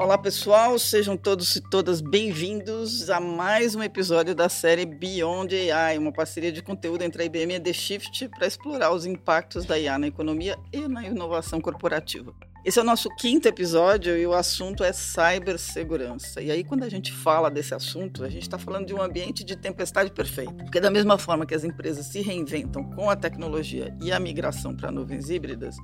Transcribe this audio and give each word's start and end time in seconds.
Olá 0.00 0.16
pessoal, 0.16 0.78
sejam 0.78 1.14
todos 1.14 1.56
e 1.56 1.60
todas 1.60 2.00
bem-vindos 2.00 3.10
a 3.10 3.20
mais 3.20 3.74
um 3.74 3.82
episódio 3.82 4.34
da 4.34 4.48
série 4.48 4.86
Beyond 4.86 5.54
AI, 5.70 5.98
uma 5.98 6.10
parceria 6.10 6.50
de 6.50 6.62
conteúdo 6.62 7.02
entre 7.02 7.22
a 7.22 7.26
IBM 7.26 7.52
e 7.52 7.56
a 7.56 7.60
The 7.60 7.72
Shift 7.74 8.28
para 8.30 8.46
explorar 8.46 8.92
os 8.92 9.04
impactos 9.04 9.66
da 9.66 9.78
IA 9.78 9.98
na 9.98 10.06
economia 10.06 10.56
e 10.72 10.88
na 10.88 11.04
inovação 11.04 11.60
corporativa. 11.60 12.32
Esse 12.64 12.78
é 12.78 12.82
o 12.82 12.84
nosso 12.84 13.10
quinto 13.10 13.46
episódio 13.46 14.16
e 14.16 14.26
o 14.26 14.32
assunto 14.32 14.82
é 14.82 14.90
cibersegurança. 14.90 16.40
E 16.40 16.50
aí, 16.50 16.64
quando 16.64 16.82
a 16.82 16.88
gente 16.88 17.12
fala 17.12 17.50
desse 17.50 17.74
assunto, 17.74 18.24
a 18.24 18.30
gente 18.30 18.42
está 18.42 18.58
falando 18.58 18.86
de 18.86 18.94
um 18.94 19.02
ambiente 19.02 19.44
de 19.44 19.54
tempestade 19.54 20.10
perfeita. 20.10 20.64
Porque, 20.64 20.80
da 20.80 20.90
mesma 20.90 21.18
forma 21.18 21.44
que 21.44 21.54
as 21.54 21.64
empresas 21.64 22.06
se 22.06 22.22
reinventam 22.22 22.84
com 22.84 23.10
a 23.10 23.16
tecnologia 23.16 23.94
e 24.00 24.10
a 24.12 24.18
migração 24.18 24.74
para 24.74 24.90
nuvens 24.90 25.28
híbridas, 25.28 25.76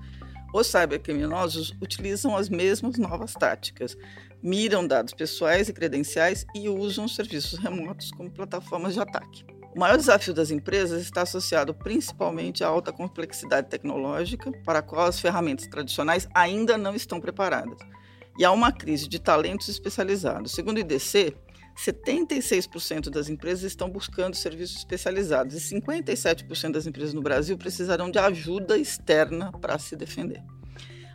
os 0.56 0.66
cybercriminosos 0.69 1.74
utilizam 1.83 2.34
as 2.37 2.48
mesmas 2.48 2.97
novas 2.97 3.34
táticas, 3.34 3.97
miram 4.42 4.87
dados 4.87 5.12
pessoais 5.12 5.69
e 5.69 5.73
credenciais 5.73 6.47
e 6.55 6.69
usam 6.69 7.06
serviços 7.06 7.59
remotos 7.59 8.10
como 8.12 8.30
plataformas 8.30 8.95
de 8.95 9.00
ataque. 9.00 9.45
O 9.74 9.78
maior 9.78 9.98
desafio 9.98 10.33
das 10.33 10.50
empresas 10.50 11.02
está 11.02 11.23
associado 11.23 11.74
principalmente 11.74 12.64
à 12.64 12.69
alta 12.69 12.91
complexidade 12.91 13.69
tecnológica, 13.69 14.50
para 14.64 14.78
a 14.78 14.83
qual 14.83 15.06
as 15.06 15.20
ferramentas 15.20 15.66
tradicionais 15.66 16.27
ainda 16.34 16.78
não 16.78 16.95
estão 16.95 17.20
preparadas, 17.20 17.78
e 18.38 18.45
há 18.45 18.50
uma 18.50 18.73
crise 18.73 19.06
de 19.06 19.19
talentos 19.19 19.69
especializados. 19.69 20.52
Segundo 20.52 20.78
o 20.78 20.80
IDC, 20.80 21.36
76% 21.77 23.11
das 23.11 23.29
empresas 23.29 23.65
estão 23.65 23.91
buscando 23.91 24.34
serviços 24.34 24.79
especializados 24.79 25.55
e 25.55 25.75
57% 25.75 26.73
das 26.73 26.87
empresas 26.87 27.12
no 27.12 27.23
Brasil 27.23 27.57
precisarão 27.59 28.11
de 28.11 28.19
ajuda 28.19 28.79
externa 28.79 29.53
para 29.53 29.78
se 29.78 29.95
defender. 29.95 30.42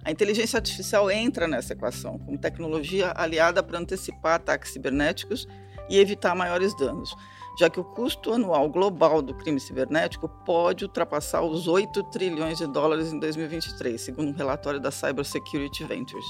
A 0.03 0.11
inteligência 0.11 0.57
artificial 0.57 1.09
entra 1.11 1.47
nessa 1.47 1.73
equação 1.73 2.17
como 2.19 2.37
tecnologia 2.37 3.11
aliada 3.15 3.61
para 3.61 3.79
antecipar 3.79 4.35
ataques 4.35 4.71
cibernéticos 4.71 5.47
e 5.89 5.97
evitar 5.97 6.35
maiores 6.35 6.75
danos, 6.77 7.15
já 7.59 7.69
que 7.69 7.79
o 7.79 7.83
custo 7.83 8.33
anual 8.33 8.69
global 8.69 9.21
do 9.21 9.33
crime 9.35 9.59
cibernético 9.59 10.29
pode 10.45 10.85
ultrapassar 10.85 11.41
os 11.41 11.67
8 11.67 12.03
trilhões 12.05 12.57
de 12.57 12.67
dólares 12.67 13.11
em 13.11 13.19
2023, 13.19 13.99
segundo 13.99 14.29
um 14.29 14.35
relatório 14.35 14.79
da 14.79 14.89
Cybersecurity 14.89 15.83
Ventures. 15.85 16.25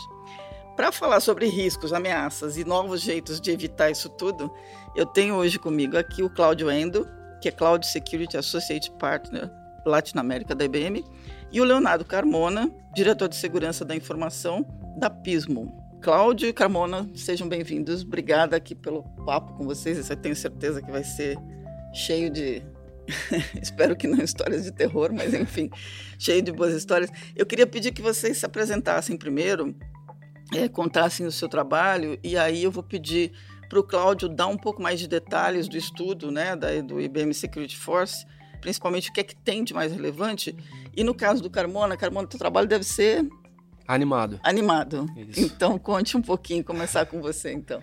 Para 0.82 0.92
falar 0.92 1.20
sobre 1.20 1.46
riscos, 1.46 1.94
ameaças 1.94 2.58
e 2.58 2.66
novos 2.66 3.02
jeitos 3.02 3.40
de 3.40 3.52
evitar 3.52 3.92
isso 3.92 4.10
tudo, 4.10 4.52
eu 4.96 5.06
tenho 5.06 5.36
hoje 5.36 5.60
comigo 5.60 5.96
aqui 5.96 6.24
o 6.24 6.30
Cláudio 6.30 6.72
Endo, 6.72 7.08
que 7.40 7.48
é 7.48 7.52
Cloud 7.52 7.86
Security 7.86 8.36
Associate 8.36 8.92
Partner 8.94 9.48
Latinoamérica 9.86 10.56
da 10.56 10.66
IBM, 10.66 11.06
e 11.52 11.62
o 11.62 11.64
Leonardo 11.64 12.04
Carmona, 12.04 12.68
diretor 12.96 13.30
de 13.30 13.36
segurança 13.36 13.86
da 13.86 13.96
informação 13.96 14.66
da 14.98 15.08
Pismo. 15.08 15.72
Cláudio 16.02 16.50
e 16.50 16.54
Carmona, 16.54 17.08
sejam 17.14 17.48
bem-vindos. 17.48 18.02
Obrigada 18.02 18.58
aqui 18.58 18.74
pelo 18.74 19.04
papo 19.24 19.54
com 19.54 19.66
vocês. 19.66 20.10
Eu 20.10 20.18
tenho 20.18 20.36
certeza 20.36 20.82
que 20.82 20.90
vai 20.90 21.04
ser 21.04 21.38
cheio 21.94 22.28
de 22.32 22.64
espero 23.62 23.96
que 23.96 24.08
não 24.08 24.24
histórias 24.24 24.64
de 24.64 24.72
terror, 24.72 25.12
mas 25.14 25.34
enfim, 25.34 25.70
cheio 26.18 26.42
de 26.42 26.52
boas 26.52 26.74
histórias. 26.74 27.12
Eu 27.36 27.46
queria 27.46 27.68
pedir 27.68 27.92
que 27.92 28.02
vocês 28.02 28.38
se 28.38 28.46
apresentassem 28.46 29.18
primeiro, 29.18 29.76
é, 30.54 30.68
contassem 30.68 31.26
o 31.26 31.32
seu 31.32 31.48
trabalho 31.48 32.20
e 32.24 32.38
aí 32.38 32.64
eu 32.64 32.72
vou 32.72 32.84
pedir 32.84 33.32
para 33.70 33.80
o 33.80 33.84
Cláudio 33.84 34.28
dar 34.28 34.48
um 34.48 34.58
pouco 34.58 34.82
mais 34.82 35.00
de 35.00 35.08
detalhes 35.08 35.68
do 35.68 35.78
estudo 35.78 36.30
né, 36.30 36.56
da, 36.56 36.82
do 36.82 37.00
IBM 37.00 37.34
Security 37.34 37.78
Force, 37.78 38.26
principalmente 38.60 39.10
o 39.10 39.14
que 39.14 39.22
é 39.22 39.24
que 39.24 39.36
tem 39.36 39.64
de 39.64 39.74
mais 39.74 39.94
relevante. 39.94 40.56
E 40.96 41.04
no 41.04 41.16
caso 41.16 41.42
do 41.42 41.50
Carmona, 41.50 41.96
Carmona, 41.96 42.28
teu 42.28 42.38
trabalho 42.38 42.68
deve 42.68 42.84
ser... 42.84 43.26
Animado. 43.88 44.40
Animado. 44.44 45.06
Isso. 45.16 45.40
Então, 45.40 45.80
conte 45.80 46.18
um 46.18 46.22
pouquinho, 46.22 46.64
começar 46.64 47.06
com 47.06 47.22
você, 47.22 47.54
então. 47.54 47.82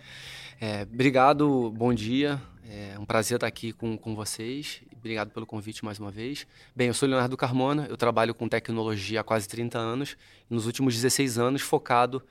É, 0.61 0.83
obrigado, 0.83 1.71
bom 1.71 1.93
dia. 1.95 2.41
É 2.69 2.99
um 2.99 3.07
prazer 3.07 3.37
estar 3.37 3.47
aqui 3.47 3.73
com, 3.73 3.97
com 3.97 4.15
vocês. 4.15 4.83
Obrigado 4.95 5.31
pelo 5.31 5.47
convite 5.47 5.83
mais 5.83 5.99
uma 5.99 6.11
vez. 6.11 6.47
Bem, 6.77 6.89
eu 6.89 6.95
sou 6.95 7.09
Leonardo 7.09 7.37
Carmona, 7.37 7.87
eu 7.89 7.97
trabalho 7.97 8.35
com 8.35 8.47
tecnologia 8.47 9.21
há 9.21 9.25
quase 9.25 9.49
30 9.49 9.79
anos. 9.79 10.17
Nos 10.51 10.67
últimos 10.67 10.95
16 10.95 11.39
anos, 11.39 11.63
focado 11.63 12.23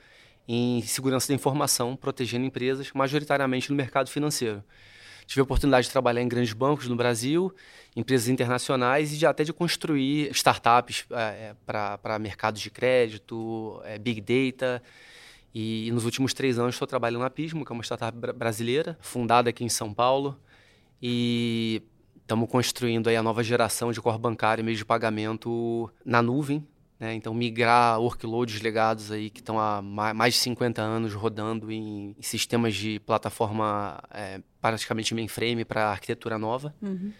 em 0.47 0.81
segurança 0.81 1.27
da 1.27 1.33
informação, 1.33 1.95
protegendo 1.95 2.45
empresas, 2.45 2.91
majoritariamente 2.93 3.69
no 3.69 3.75
mercado 3.75 4.09
financeiro. 4.09 4.63
Tive 5.27 5.41
a 5.41 5.43
oportunidade 5.43 5.87
de 5.87 5.91
trabalhar 5.91 6.21
em 6.21 6.27
grandes 6.27 6.53
bancos 6.53 6.87
no 6.87 6.95
Brasil, 6.95 7.53
empresas 7.93 8.29
internacionais 8.29 9.11
e 9.11 9.17
de, 9.17 9.25
até 9.25 9.43
de 9.43 9.51
construir 9.51 10.31
startups 10.31 11.05
é, 11.11 11.53
para 11.65 12.17
mercados 12.17 12.61
de 12.61 12.71
crédito, 12.71 13.81
é, 13.83 13.97
big 13.99 14.21
data. 14.21 14.81
E, 15.53 15.87
e, 15.87 15.91
nos 15.91 16.05
últimos 16.05 16.33
três 16.33 16.57
anos 16.57 16.75
estou 16.75 16.87
trabalhando 16.87 17.23
na 17.23 17.29
Pismo, 17.29 17.65
que 17.65 17.71
é 17.71 17.73
uma 17.73 17.83
startup 17.83 18.17
brasileira, 18.33 18.97
fundada 19.01 19.49
aqui 19.49 19.65
em 19.65 19.69
São 19.69 19.93
Paulo. 19.93 20.39
E 21.01 21.81
estamos 22.21 22.49
construindo 22.49 23.09
aí 23.09 23.17
a 23.17 23.23
nova 23.23 23.43
geração 23.43 23.91
de 23.91 23.99
core 23.99 24.19
bancário 24.19 24.61
e 24.61 24.63
meio 24.63 24.77
de 24.77 24.85
pagamento 24.85 25.91
na 26.05 26.21
nuvem, 26.21 26.65
né? 26.99 27.13
Então, 27.13 27.33
migrar 27.33 27.99
workloads 27.99 28.61
legados 28.61 29.11
aí 29.11 29.29
que 29.29 29.39
estão 29.39 29.59
há 29.59 29.81
mais 29.81 30.33
de 30.33 30.39
50 30.41 30.81
anos 30.81 31.13
rodando 31.13 31.71
em, 31.71 32.15
em 32.17 32.21
sistemas 32.21 32.75
de 32.75 32.99
plataforma 32.99 34.01
é, 34.11 34.41
praticamente 34.59 35.13
mainframe 35.13 35.63
para 35.63 35.91
arquitetura 35.91 36.37
nova. 36.37 36.73
Uhum. 36.81 37.11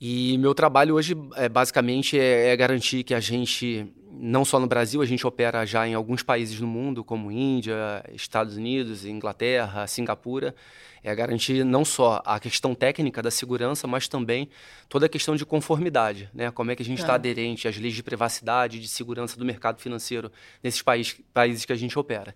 E 0.00 0.38
meu 0.38 0.54
trabalho 0.54 0.94
hoje, 0.94 1.16
é, 1.34 1.48
basicamente, 1.48 2.18
é, 2.18 2.48
é, 2.48 2.56
garantir 2.56 3.02
que 3.02 3.12
a 3.12 3.20
gente, 3.20 3.92
não 4.12 4.44
só 4.44 4.60
no 4.60 4.66
Brasil, 4.66 5.02
a 5.02 5.06
gente 5.06 5.26
opera 5.26 5.66
já 5.66 5.86
em 5.88 5.94
alguns 5.94 6.22
países 6.22 6.60
no 6.60 6.68
mundo, 6.68 7.02
como 7.02 7.32
Índia, 7.32 8.04
Estados 8.14 8.56
Unidos, 8.56 9.04
Inglaterra, 9.04 9.86
Singapura, 9.88 10.54
é 11.02 11.14
garantir 11.14 11.64
não 11.64 11.84
só 11.84 12.22
a 12.24 12.38
questão 12.38 12.74
técnica 12.74 13.22
da 13.22 13.30
segurança, 13.30 13.86
mas 13.86 14.08
também 14.08 14.48
toda 14.88 15.06
a 15.06 15.08
questão 15.08 15.36
de 15.36 15.44
conformidade, 15.46 16.30
né? 16.34 16.50
Como 16.50 16.70
é 16.70 16.76
que 16.76 16.82
a 16.82 16.84
gente 16.84 17.00
está 17.00 17.12
é. 17.12 17.16
aderente 17.16 17.68
às 17.68 17.76
leis 17.76 17.94
de 17.94 18.02
privacidade 18.02 18.78
e 18.78 18.80
de 18.80 18.88
segurança 18.88 19.38
do 19.38 19.44
mercado 19.44 19.80
financeiro 19.80 20.30
nesses 20.62 20.82
países, 20.82 21.20
países 21.32 21.64
que 21.64 21.72
a 21.72 21.76
gente 21.76 21.98
opera. 21.98 22.34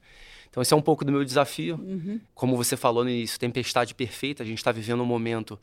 Então, 0.53 0.63
esse 0.63 0.75
é 0.75 0.77
um 0.77 0.83
pouco 0.83 1.03
do 1.03 1.11
meu 1.11 1.25
desafio. 1.25 1.77
Uhum. 1.77 2.21
Como 2.35 2.57
você 2.59 2.77
falou 2.77 3.05
no 3.05 3.11
início, 3.11 3.41
tempestade 3.41 3.95
perfeita. 3.95 4.43
A 4.43 4.47
gente 4.47 4.59
está 4.59 4.71
vivendo 4.71 5.03
um 5.03 5.07
momento 5.07 5.59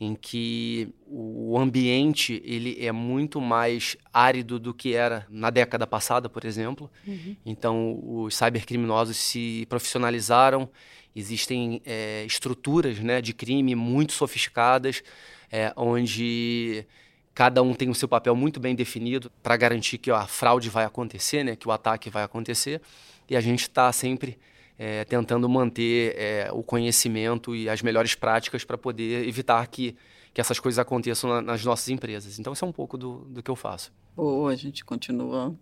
em 0.00 0.14
que 0.14 0.88
o 1.06 1.56
ambiente 1.58 2.42
ele 2.44 2.84
é 2.84 2.90
muito 2.90 3.40
mais 3.40 3.96
árido 4.12 4.58
do 4.58 4.74
que 4.74 4.94
era 4.94 5.26
na 5.30 5.50
década 5.50 5.86
passada, 5.86 6.28
por 6.28 6.44
exemplo. 6.44 6.90
Uhum. 7.06 7.36
Então, 7.46 8.00
os 8.02 8.36
cybercriminosos 8.36 9.16
se 9.16 9.66
profissionalizaram 9.68 10.68
Existem 11.16 11.80
é, 11.84 12.24
estruturas 12.24 12.98
né, 12.98 13.22
de 13.22 13.32
crime 13.32 13.76
muito 13.76 14.12
sofisticadas, 14.12 15.02
é, 15.50 15.72
onde 15.76 16.84
cada 17.32 17.62
um 17.62 17.72
tem 17.72 17.88
o 17.88 17.94
seu 17.94 18.08
papel 18.08 18.34
muito 18.34 18.58
bem 18.58 18.74
definido 18.74 19.30
para 19.42 19.56
garantir 19.56 19.98
que 19.98 20.10
ó, 20.10 20.16
a 20.16 20.26
fraude 20.26 20.68
vai 20.68 20.84
acontecer, 20.84 21.44
né, 21.44 21.54
que 21.54 21.68
o 21.68 21.72
ataque 21.72 22.10
vai 22.10 22.24
acontecer. 22.24 22.82
E 23.30 23.36
a 23.36 23.40
gente 23.40 23.62
está 23.62 23.92
sempre 23.92 24.38
é, 24.78 25.04
tentando 25.04 25.48
manter 25.48 26.14
é, 26.16 26.48
o 26.52 26.62
conhecimento 26.62 27.54
e 27.54 27.68
as 27.68 27.82
melhores 27.82 28.14
práticas 28.14 28.64
para 28.64 28.76
poder 28.76 29.26
evitar 29.26 29.66
que, 29.66 29.96
que 30.32 30.40
essas 30.40 30.58
coisas 30.58 30.78
aconteçam 30.78 31.30
na, 31.30 31.40
nas 31.40 31.64
nossas 31.64 31.88
empresas. 31.88 32.38
Então, 32.38 32.52
isso 32.52 32.64
é 32.64 32.68
um 32.68 32.72
pouco 32.72 32.96
do, 32.96 33.18
do 33.26 33.42
que 33.42 33.50
eu 33.50 33.56
faço. 33.56 33.92
Boa, 34.16 34.52
a 34.52 34.56
gente 34.56 34.84
continua 34.84 35.54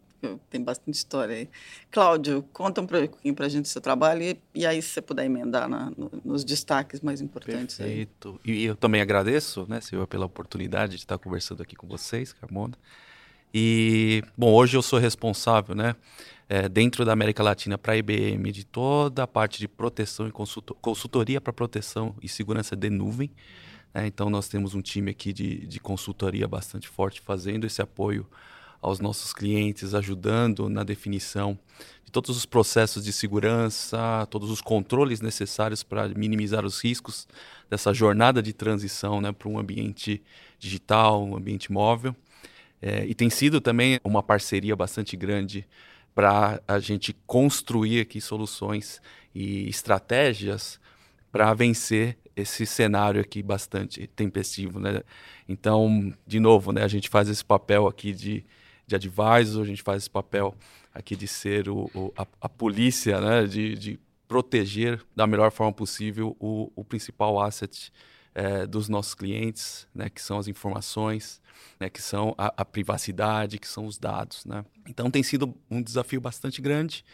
tem 0.49 0.63
bastante 0.63 0.95
história 0.95 1.35
aí. 1.35 1.49
Cláudio, 1.91 2.43
conta 2.53 2.81
um 2.81 2.87
pouquinho 2.87 3.35
para 3.35 3.47
a 3.47 3.49
gente 3.49 3.63
do 3.63 3.69
seu 3.69 3.81
trabalho 3.81 4.23
e, 4.23 4.39
e, 4.55 4.67
aí 4.67 4.81
se 4.81 4.89
você 4.91 5.03
puder 5.03 5.25
emendar 5.25 5.69
na, 5.69 5.91
no, 5.97 6.11
nos 6.25 6.45
destaques 6.45 7.01
mais 7.01 7.21
importantes. 7.21 7.77
Perfeito. 7.77 8.41
Aí. 8.47 8.53
E 8.53 8.65
eu 8.65 8.77
também 8.77 9.01
agradeço, 9.01 9.67
né, 9.69 9.81
Silvia, 9.81 10.07
pela 10.07 10.27
oportunidade 10.27 10.93
de 10.93 11.03
estar 11.03 11.19
conversando 11.19 11.63
aqui 11.63 11.75
com 11.75 11.87
vocês, 11.87 12.33
Carmona. 12.33 12.75
E, 13.55 14.23
bom, 14.37 14.53
hoje 14.53 14.77
eu 14.77 14.83
sou 14.83 14.99
responsável, 14.99 15.75
né, 15.75 15.95
é, 16.53 16.69
dentro 16.69 17.03
da 17.03 17.15
América 17.15 17.43
Latina 17.43 17.79
para 17.79 17.95
a 17.95 17.97
IBM 17.97 18.53
de 18.53 18.63
toda 18.63 19.23
a 19.23 19.27
parte 19.27 19.59
de 19.59 19.67
proteção 19.67 20.29
e 20.29 20.31
consultoria 20.31 21.41
para 21.41 21.51
proteção 21.51 22.15
e 22.23 22.29
segurança 22.29 22.77
de 22.77 22.91
nuvem. 22.91 23.31
Né, 23.95 24.07
então, 24.07 24.29
nós 24.29 24.49
temos 24.49 24.75
um 24.75 24.83
time 24.83 25.13
aqui 25.13 25.33
de, 25.33 25.67
de 25.67 25.81
consultoria 25.81 26.47
bastante 26.47 26.87
forte 26.87 27.23
fazendo 27.23 27.67
esse 27.67 27.81
apoio 27.81 28.27
aos 28.83 29.01
nossos 29.01 29.33
clientes, 29.33 29.95
ajudando 29.95 30.69
na 30.69 30.85
definição 30.85 31.59
de 32.05 32.13
todos 32.13 32.37
os 32.37 32.45
processos 32.45 33.03
de 33.03 33.15
segurança, 33.15 34.27
todos 34.29 34.51
os 34.51 34.61
controles 34.61 35.23
necessários 35.23 35.83
para 35.83 36.07
minimizar 36.09 36.67
os 36.67 36.85
riscos 36.85 37.27
dessa 37.71 37.95
jornada 37.95 38.43
de 38.43 38.53
transição 38.53 39.23
né, 39.23 39.33
para 39.33 39.49
um 39.49 39.59
ambiente 39.59 40.23
digital, 40.59 41.25
um 41.25 41.35
ambiente 41.35 41.73
móvel. 41.73 42.15
É, 42.83 43.07
e 43.07 43.15
tem 43.15 43.31
sido 43.31 43.59
também 43.59 43.99
uma 44.05 44.23
parceria 44.23 44.77
bastante 44.77 45.17
grande 45.17 45.67
para 46.15 46.61
a 46.67 46.79
gente 46.79 47.15
construir 47.27 48.01
aqui 48.01 48.21
soluções 48.21 49.01
e 49.35 49.69
estratégias 49.69 50.81
para 51.31 51.53
vencer 51.55 52.19
esse 52.35 52.67
cenário 52.67 53.21
aqui 53.21 53.43
bastante 53.43 54.07
tempestivo, 54.07 54.79
né? 54.79 55.03
Então, 55.49 56.13
de 56.27 56.41
novo, 56.41 56.73
né, 56.73 56.83
a 56.83 56.89
gente 56.89 57.09
faz 57.09 57.29
esse 57.29 57.45
papel 57.45 57.87
aqui 57.87 58.13
de 58.13 58.45
de 58.87 58.97
advisor, 58.97 59.63
a 59.63 59.67
gente 59.67 59.83
faz 59.83 60.03
esse 60.03 60.11
papel 60.11 60.55
aqui 60.95 61.17
de 61.17 61.27
ser 61.27 61.69
o, 61.69 61.91
o 61.95 62.13
a, 62.17 62.27
a, 62.41 62.49
polícia, 62.49 63.21
né, 63.21 63.47
de, 63.47 63.75
de 63.75 64.01
proteger 64.29 65.03
da 65.15 65.27
melhor 65.27 65.51
forma 65.51 65.73
possível 65.73 66.37
o, 66.39 66.71
o 66.75 66.85
principal 66.85 67.41
asset 67.41 67.93
é, 68.35 68.67
dos 68.67 68.89
nossos 68.89 69.15
clientes, 69.15 69.87
né, 69.95 70.09
que 70.09 70.21
são 70.21 70.39
as 70.39 70.49
informações, 70.49 71.41
né, 71.79 71.89
que 71.91 72.01
são 72.01 72.35
a, 72.39 72.53
a, 72.57 72.65
privacidade, 72.65 73.59
que 73.59 73.69
são 73.69 73.87
os 73.87 73.99
dados. 73.99 74.45
Né? 74.45 74.65
Então 74.89 75.11
tem 75.11 75.23
sido 75.23 75.55
um 75.71 75.83
desafio 75.83 76.21
bastante 76.21 76.61
grande. 76.63 77.05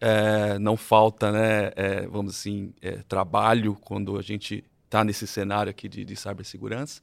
É, 0.00 0.58
não 0.58 0.76
falta, 0.76 1.30
né, 1.30 1.72
é, 1.76 2.06
vamos 2.06 2.36
assim, 2.36 2.72
é, 2.80 3.02
trabalho 3.08 3.76
quando 3.82 4.18
a 4.18 4.22
gente 4.22 4.64
está 4.84 5.04
nesse 5.04 5.26
cenário 5.26 5.70
aqui 5.70 5.88
de, 5.88 6.04
de 6.04 6.16
cibersegurança. 6.16 7.02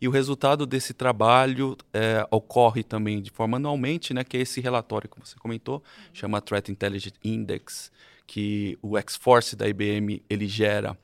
E 0.00 0.06
o 0.06 0.10
resultado 0.12 0.64
desse 0.64 0.94
trabalho 0.94 1.76
é, 1.92 2.24
ocorre 2.30 2.84
também 2.84 3.20
de 3.20 3.30
forma 3.30 3.56
anualmente, 3.56 4.14
né, 4.14 4.22
que 4.22 4.36
é 4.36 4.40
esse 4.40 4.60
relatório 4.60 5.08
que 5.08 5.18
você 5.18 5.36
comentou, 5.36 5.82
chama 6.12 6.40
Threat 6.40 6.70
Intelligence 6.70 7.16
Index, 7.24 7.90
que 8.26 8.78
o 8.80 8.96
X-Force 8.98 9.56
da 9.56 9.66
IBM 9.66 10.22
ele 10.28 10.46
gera 10.46 10.96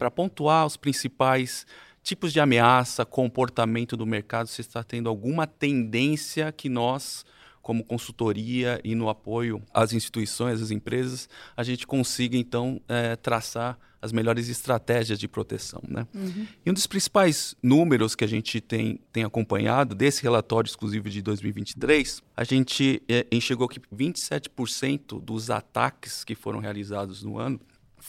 para 0.00 0.10
pontuar 0.10 0.64
os 0.64 0.78
principais 0.78 1.66
tipos 2.02 2.32
de 2.32 2.40
ameaça, 2.40 3.04
comportamento 3.04 3.98
do 3.98 4.06
mercado, 4.06 4.46
se 4.46 4.62
está 4.62 4.82
tendo 4.82 5.10
alguma 5.10 5.46
tendência 5.46 6.50
que 6.50 6.70
nós 6.70 7.22
como 7.60 7.84
consultoria 7.84 8.80
e 8.82 8.94
no 8.94 9.10
apoio 9.10 9.62
às 9.74 9.92
instituições, 9.92 10.62
às 10.62 10.70
empresas, 10.70 11.28
a 11.54 11.62
gente 11.62 11.86
consiga 11.86 12.34
então 12.34 12.80
é, 12.88 13.14
traçar 13.14 13.78
as 14.00 14.10
melhores 14.10 14.48
estratégias 14.48 15.18
de 15.18 15.28
proteção. 15.28 15.82
Né? 15.86 16.06
Uhum. 16.14 16.46
E 16.64 16.70
um 16.70 16.72
dos 16.72 16.86
principais 16.86 17.54
números 17.62 18.14
que 18.14 18.24
a 18.24 18.26
gente 18.26 18.58
tem, 18.58 18.98
tem 19.12 19.24
acompanhado 19.24 19.94
desse 19.94 20.22
relatório 20.22 20.66
exclusivo 20.66 21.10
de 21.10 21.20
2023, 21.20 22.22
a 22.34 22.42
gente 22.42 23.02
é, 23.06 23.26
enxergou 23.30 23.68
que 23.68 23.78
27% 23.94 25.20
dos 25.22 25.50
ataques 25.50 26.24
que 26.24 26.34
foram 26.34 26.58
realizados 26.58 27.22
no 27.22 27.38
ano 27.38 27.60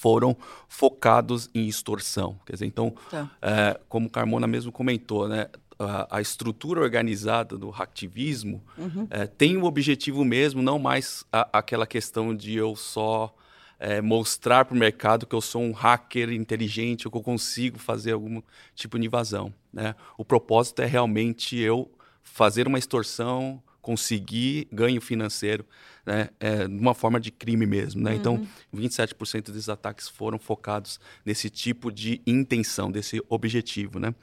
foram 0.01 0.35
focados 0.67 1.47
em 1.53 1.67
extorsão. 1.67 2.39
Quer 2.43 2.53
dizer, 2.53 2.65
então, 2.65 2.91
tá. 3.11 3.29
é, 3.39 3.79
como 3.87 4.09
Carmona 4.09 4.47
mesmo 4.47 4.71
comentou, 4.71 5.27
né, 5.27 5.45
a, 5.77 6.17
a, 6.17 6.21
estrutura 6.21 6.81
organizada 6.81 7.55
do 7.55 7.69
hacktivismo 7.69 8.63
uhum. 8.79 9.05
é, 9.11 9.27
tem 9.27 9.57
o 9.57 9.65
objetivo 9.65 10.25
mesmo, 10.25 10.59
não 10.59 10.79
mais 10.79 11.23
a, 11.31 11.59
aquela 11.59 11.85
questão 11.85 12.35
de 12.35 12.55
eu 12.55 12.75
só 12.75 13.31
é, 13.79 14.01
mostrar 14.01 14.65
para 14.65 14.73
o 14.73 14.79
mercado 14.79 15.27
que 15.27 15.35
eu 15.35 15.41
sou 15.41 15.61
um 15.61 15.71
hacker 15.71 16.31
inteligente 16.31 17.07
ou 17.07 17.11
que 17.11 17.17
eu 17.19 17.23
consigo 17.23 17.77
fazer 17.77 18.13
algum 18.13 18.41
tipo 18.73 18.97
de 18.97 19.05
invasão. 19.05 19.53
Né? 19.71 19.93
O 20.17 20.25
propósito 20.25 20.81
é 20.81 20.87
realmente 20.87 21.55
eu 21.59 21.91
fazer 22.23 22.67
uma 22.67 22.79
extorsão, 22.79 23.61
conseguir 23.83 24.67
ganho 24.71 24.99
financeiro 24.99 25.63
né, 26.05 26.29
é, 26.39 26.65
uma 26.65 26.93
forma 26.93 27.19
de 27.19 27.31
crime 27.31 27.65
mesmo. 27.65 28.01
Né? 28.01 28.15
Então, 28.15 28.35
uhum. 28.35 28.47
Então, 28.73 28.81
27% 28.81 29.51
dos 29.51 29.69
ataques 29.69 30.07
foram 30.07 30.39
focados 30.39 30.99
nesse 31.25 31.49
tipo 31.49 31.91
de 31.91 32.21
intenção, 32.25 32.91
desse 32.91 33.21
objetivo. 33.29 33.99
Né? 33.99 34.13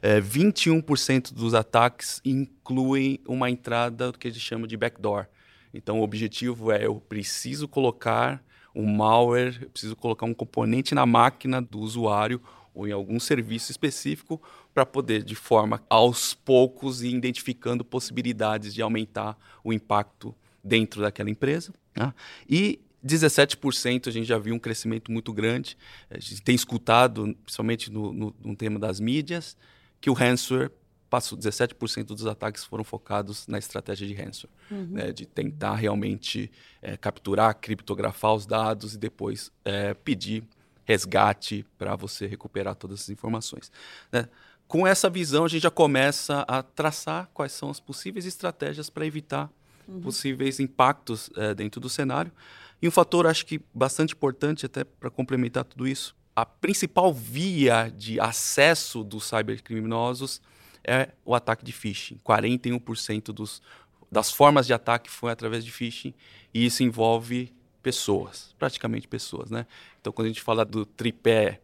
É, 0.00 0.20
21% 0.20 1.32
dos 1.32 1.54
ataques 1.54 2.20
incluem 2.24 3.20
uma 3.26 3.50
entrada 3.50 4.12
que 4.12 4.28
a 4.28 4.30
gente 4.30 4.42
chama 4.42 4.66
de 4.66 4.76
backdoor. 4.76 5.26
Então, 5.74 6.00
o 6.00 6.02
objetivo 6.02 6.70
é 6.70 6.84
eu 6.86 6.96
preciso 6.96 7.66
colocar 7.66 8.42
um 8.74 8.86
malware, 8.86 9.58
eu 9.62 9.70
preciso 9.70 9.96
colocar 9.96 10.26
um 10.26 10.34
componente 10.34 10.94
na 10.94 11.06
máquina 11.06 11.60
do 11.60 11.78
usuário 11.78 12.40
ou 12.74 12.88
em 12.88 12.92
algum 12.92 13.20
serviço 13.20 13.70
específico 13.70 14.40
para 14.72 14.86
poder, 14.86 15.22
de 15.22 15.34
forma 15.34 15.82
aos 15.88 16.32
poucos, 16.32 17.02
ir 17.02 17.14
identificando 17.14 17.84
possibilidades 17.84 18.72
de 18.72 18.80
aumentar 18.80 19.36
o 19.62 19.72
impacto 19.72 20.34
dentro 20.62 21.02
daquela 21.02 21.30
empresa. 21.30 21.72
Né? 21.96 22.12
E 22.48 22.80
17% 23.04 24.06
a 24.06 24.10
gente 24.10 24.26
já 24.26 24.38
viu 24.38 24.54
um 24.54 24.58
crescimento 24.58 25.10
muito 25.10 25.32
grande. 25.32 25.76
A 26.08 26.18
gente 26.18 26.42
tem 26.42 26.54
escutado, 26.54 27.36
principalmente 27.44 27.90
no, 27.90 28.12
no, 28.12 28.34
no 28.42 28.56
tema 28.56 28.78
das 28.78 29.00
mídias, 29.00 29.56
que 30.00 30.08
o 30.08 30.12
ransomware 30.12 30.70
passou 31.10 31.36
17% 31.36 32.04
dos 32.06 32.26
ataques 32.26 32.64
foram 32.64 32.82
focados 32.82 33.46
na 33.46 33.58
estratégia 33.58 34.06
de 34.06 34.14
ransomware, 34.14 34.56
uhum. 34.70 34.86
né, 34.92 35.12
de 35.12 35.26
tentar 35.26 35.74
realmente 35.74 36.50
é, 36.80 36.96
capturar, 36.96 37.54
criptografar 37.54 38.32
os 38.32 38.46
dados 38.46 38.94
e 38.94 38.98
depois 38.98 39.52
é, 39.62 39.92
pedir 39.92 40.42
resgate 40.84 41.66
para 41.76 41.94
você 41.96 42.26
recuperar 42.26 42.74
todas 42.74 43.00
essas 43.00 43.10
informações. 43.10 43.70
Né? 44.10 44.26
Com 44.66 44.86
essa 44.86 45.10
visão, 45.10 45.44
a 45.44 45.48
gente 45.48 45.62
já 45.62 45.70
começa 45.70 46.46
a 46.48 46.62
traçar 46.62 47.28
quais 47.34 47.52
são 47.52 47.68
as 47.68 47.78
possíveis 47.78 48.24
estratégias 48.24 48.88
para 48.88 49.04
evitar 49.04 49.50
uhum. 49.86 50.00
possíveis 50.00 50.60
impactos 50.60 51.30
é, 51.36 51.54
dentro 51.54 51.80
do 51.80 51.88
cenário. 51.88 52.32
E 52.80 52.88
um 52.88 52.90
fator, 52.90 53.26
acho 53.26 53.46
que 53.46 53.60
bastante 53.72 54.14
importante, 54.14 54.66
até 54.66 54.84
para 54.84 55.10
complementar 55.10 55.64
tudo 55.64 55.86
isso, 55.86 56.16
a 56.34 56.44
principal 56.44 57.12
via 57.12 57.92
de 57.94 58.18
acesso 58.18 59.04
dos 59.04 59.24
cybercriminosos 59.24 60.40
é 60.82 61.10
o 61.24 61.34
ataque 61.34 61.64
de 61.64 61.72
phishing. 61.72 62.18
41% 62.24 63.26
dos, 63.26 63.62
das 64.10 64.32
formas 64.32 64.66
de 64.66 64.72
ataque 64.72 65.10
foi 65.10 65.30
através 65.30 65.64
de 65.64 65.70
phishing, 65.70 66.12
e 66.52 66.66
isso 66.66 66.82
envolve 66.82 67.52
pessoas, 67.82 68.54
praticamente 68.58 69.06
pessoas. 69.06 69.50
Né? 69.50 69.66
Então, 70.00 70.12
quando 70.12 70.26
a 70.26 70.28
gente 70.28 70.42
fala 70.42 70.64
do 70.64 70.84
tripé 70.84 71.60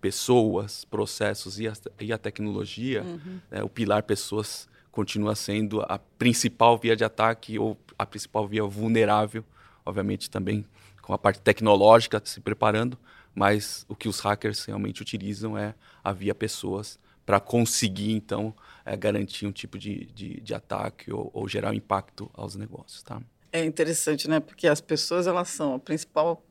pessoas, 0.00 0.84
processos 0.84 1.60
e 1.60 1.68
a, 1.68 1.72
e 2.00 2.12
a 2.12 2.18
tecnologia, 2.18 3.02
uhum. 3.02 3.40
né, 3.50 3.62
o 3.62 3.68
pilar 3.68 4.02
pessoas 4.02 4.68
continua 4.90 5.34
sendo 5.34 5.82
a 5.82 5.98
principal 5.98 6.76
via 6.76 6.96
de 6.96 7.04
ataque 7.04 7.58
ou 7.58 7.78
a 7.98 8.04
principal 8.04 8.46
via 8.46 8.64
vulnerável, 8.64 9.44
obviamente 9.84 10.28
também 10.28 10.64
com 11.02 11.12
a 11.12 11.18
parte 11.18 11.40
tecnológica 11.40 12.20
se 12.24 12.40
preparando, 12.40 12.98
mas 13.34 13.84
o 13.88 13.94
que 13.94 14.08
os 14.08 14.20
hackers 14.20 14.64
realmente 14.64 15.02
utilizam 15.02 15.56
é 15.56 15.74
a 16.02 16.12
via 16.12 16.34
pessoas 16.34 16.98
para 17.24 17.38
conseguir 17.38 18.12
então 18.12 18.54
é, 18.84 18.96
garantir 18.96 19.46
um 19.46 19.52
tipo 19.52 19.78
de, 19.78 20.06
de, 20.06 20.40
de 20.40 20.54
ataque 20.54 21.12
ou, 21.12 21.30
ou, 21.32 21.48
gerar 21.48 21.74
impacto 21.74 22.30
aos 22.34 22.56
negócios, 22.56 23.02
tá? 23.02 23.20
É 23.52 23.64
interessante, 23.64 24.28
né? 24.28 24.40
Porque 24.40 24.66
as 24.66 24.80
pessoas 24.80 25.26
elas 25.26 25.48
são 25.48 25.74
a 25.74 25.78
principal 25.78 26.42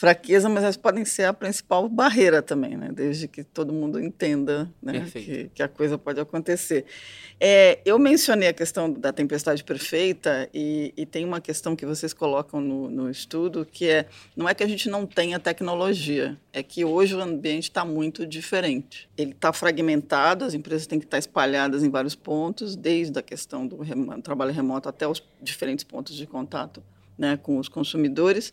fraqueza, 0.00 0.48
mas 0.48 0.64
elas 0.64 0.78
podem 0.78 1.04
ser 1.04 1.24
a 1.24 1.32
principal 1.34 1.86
barreira 1.86 2.40
também, 2.40 2.74
né? 2.74 2.88
Desde 2.90 3.28
que 3.28 3.44
todo 3.44 3.70
mundo 3.70 4.00
entenda 4.00 4.66
né? 4.82 5.06
que, 5.12 5.50
que, 5.54 5.62
a 5.62 5.68
coisa 5.68 5.98
pode 5.98 6.18
acontecer. 6.18 6.86
É, 7.38 7.80
eu 7.84 7.98
mencionei 7.98 8.48
a 8.48 8.52
questão 8.54 8.90
da 8.90 9.12
tempestade 9.12 9.62
perfeita 9.62 10.48
e, 10.54 10.94
e 10.96 11.04
tem 11.04 11.22
uma 11.22 11.38
questão 11.38 11.76
que 11.76 11.84
vocês 11.84 12.14
colocam 12.14 12.62
no, 12.62 12.88
no, 12.88 13.10
estudo 13.10 13.68
que 13.70 13.90
é 13.90 14.06
não 14.34 14.48
é 14.48 14.54
que 14.54 14.64
a 14.64 14.66
gente 14.66 14.88
não 14.88 15.04
tenha 15.04 15.38
tecnologia, 15.38 16.34
é 16.50 16.62
que 16.62 16.82
hoje 16.82 17.14
o 17.14 17.20
ambiente 17.20 17.64
está 17.64 17.84
muito 17.84 18.26
diferente. 18.26 19.06
Ele 19.18 19.32
está 19.32 19.52
fragmentado, 19.52 20.46
as 20.46 20.54
empresas 20.54 20.86
têm 20.86 20.98
que 20.98 21.04
estar 21.04 21.18
espalhadas 21.18 21.84
em 21.84 21.90
vários 21.90 22.14
pontos, 22.14 22.74
desde 22.74 23.18
a 23.18 23.22
questão 23.22 23.66
do 23.66 23.76
rem 23.82 24.22
trabalho 24.22 24.50
remoto 24.50 24.88
até 24.88 25.06
os 25.06 25.22
diferentes 25.42 25.84
pontos 25.84 26.16
de 26.16 26.26
contato 26.26 26.82
né, 27.20 27.36
com 27.36 27.58
os 27.58 27.68
consumidores. 27.68 28.50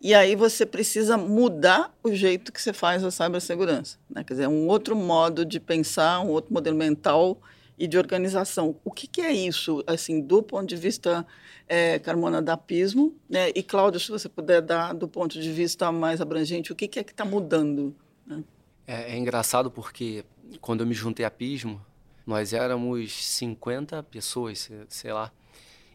E 0.00 0.14
aí 0.14 0.36
você 0.36 0.64
precisa 0.64 1.16
mudar 1.16 1.92
o 2.04 2.14
jeito 2.14 2.52
que 2.52 2.62
você 2.62 2.72
faz 2.72 3.02
a 3.02 3.10
cibersegurança. 3.10 3.98
Né? 4.08 4.22
Quer 4.22 4.34
dizer, 4.34 4.46
um 4.46 4.68
outro 4.68 4.94
modo 4.94 5.44
de 5.44 5.58
pensar, 5.58 6.20
um 6.20 6.28
outro 6.28 6.54
modelo 6.54 6.76
mental 6.76 7.40
e 7.76 7.88
de 7.88 7.98
organização. 7.98 8.76
O 8.84 8.92
que, 8.92 9.08
que 9.08 9.20
é 9.20 9.32
isso, 9.32 9.82
assim, 9.86 10.20
do 10.20 10.40
ponto 10.40 10.66
de 10.66 10.76
vista, 10.76 11.26
é, 11.66 11.98
Carmona, 11.98 12.40
da 12.40 12.56
Pismo? 12.56 13.16
Né? 13.28 13.50
E, 13.54 13.62
Cláudio, 13.62 13.98
se 13.98 14.10
você 14.10 14.28
puder 14.28 14.62
dar 14.62 14.92
do 14.94 15.08
ponto 15.08 15.40
de 15.40 15.52
vista 15.52 15.90
mais 15.90 16.20
abrangente, 16.20 16.72
o 16.72 16.76
que, 16.76 16.86
que 16.86 17.00
é 17.00 17.04
que 17.04 17.12
está 17.12 17.24
mudando? 17.24 17.94
Né? 18.24 18.44
É, 18.86 19.14
é, 19.14 19.18
engraçado 19.18 19.68
porque 19.68 20.24
quando 20.60 20.82
eu 20.82 20.86
me 20.86 20.94
juntei 20.94 21.26
a 21.26 21.30
Pismo, 21.30 21.84
nós 22.24 22.52
éramos 22.52 23.12
50 23.12 24.00
pessoas, 24.04 24.70
sei 24.88 25.12
lá, 25.12 25.32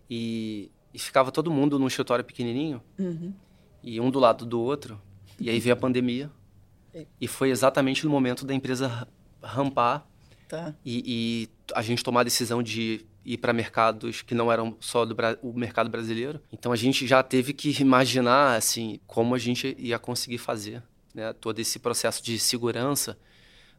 e, 0.09 0.69
e 0.93 0.99
ficava 0.99 1.31
todo 1.31 1.49
mundo 1.49 1.79
num 1.79 1.87
escritório 1.87 2.25
pequenininho, 2.25 2.83
uhum 2.99 3.33
e 3.83 3.99
um 3.99 4.09
do 4.09 4.19
lado 4.19 4.45
do 4.45 4.61
outro. 4.61 4.99
E 5.39 5.49
aí 5.49 5.59
veio 5.59 5.73
a 5.73 5.77
pandemia. 5.77 6.31
E 7.19 7.27
foi 7.27 7.49
exatamente 7.49 8.05
no 8.05 8.11
momento 8.11 8.45
da 8.45 8.53
empresa 8.53 9.07
rampar 9.41 10.07
tá. 10.47 10.73
e, 10.85 11.03
e, 11.05 11.73
a 11.75 11.81
gente 11.81 12.03
tomar 12.03 12.21
a 12.21 12.23
decisão 12.23 12.61
de 12.61 13.05
ir 13.25 13.37
para 13.37 13.51
mercados 13.51 14.21
que 14.21 14.35
não 14.35 14.51
eram 14.51 14.77
só 14.79 15.03
do 15.03 15.15
o 15.41 15.53
mercado 15.53 15.89
brasileiro. 15.89 16.39
Então 16.51 16.71
a 16.71 16.75
gente 16.75 17.07
já 17.07 17.23
teve 17.23 17.51
que 17.51 17.69
imaginar 17.81 18.55
assim 18.55 18.99
como 19.07 19.33
a 19.33 19.39
gente 19.39 19.75
ia 19.79 19.97
conseguir 19.97 20.37
fazer 20.37 20.83
né, 21.13 21.33
todo 21.33 21.59
esse 21.59 21.79
processo 21.79 22.23
de 22.23 22.37
segurança 22.37 23.17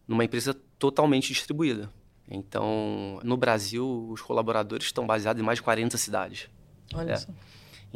numa 0.09 0.25
empresa 0.25 0.55
totalmente 0.79 1.33
distribuída. 1.33 1.91
Então, 2.29 3.21
no 3.23 3.37
Brasil, 3.37 4.09
os 4.11 4.23
colaboradores 4.23 4.87
estão 4.87 5.07
baseados 5.07 5.41
em 5.43 5.45
mais 5.45 5.59
de 5.59 5.63
40 5.63 5.97
cidades. 5.99 6.49
Olha 6.95 7.13
é. 7.13 7.17
só. 7.17 7.29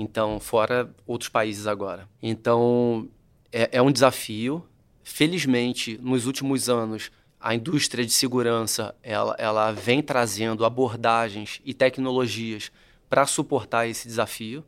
Então, 0.00 0.38
fora 0.38 0.95
outros 1.05 1.28
países 1.28 1.67
agora. 1.67 2.09
Então, 2.23 3.09
é, 3.50 3.69
é 3.73 3.83
um 3.83 3.90
desafio. 3.90 4.64
Felizmente, 5.02 5.99
nos 6.00 6.25
últimos 6.25 6.69
anos, 6.69 7.11
a 7.40 7.52
indústria 7.52 8.07
de 8.07 8.12
segurança 8.12 8.95
ela, 9.02 9.35
ela 9.40 9.73
vem 9.73 10.00
trazendo 10.00 10.64
abordagens 10.64 11.61
e 11.64 11.75
tecnologias 11.75 12.71
para 13.11 13.26
suportar 13.26 13.88
esse 13.88 14.07
desafio. 14.07 14.64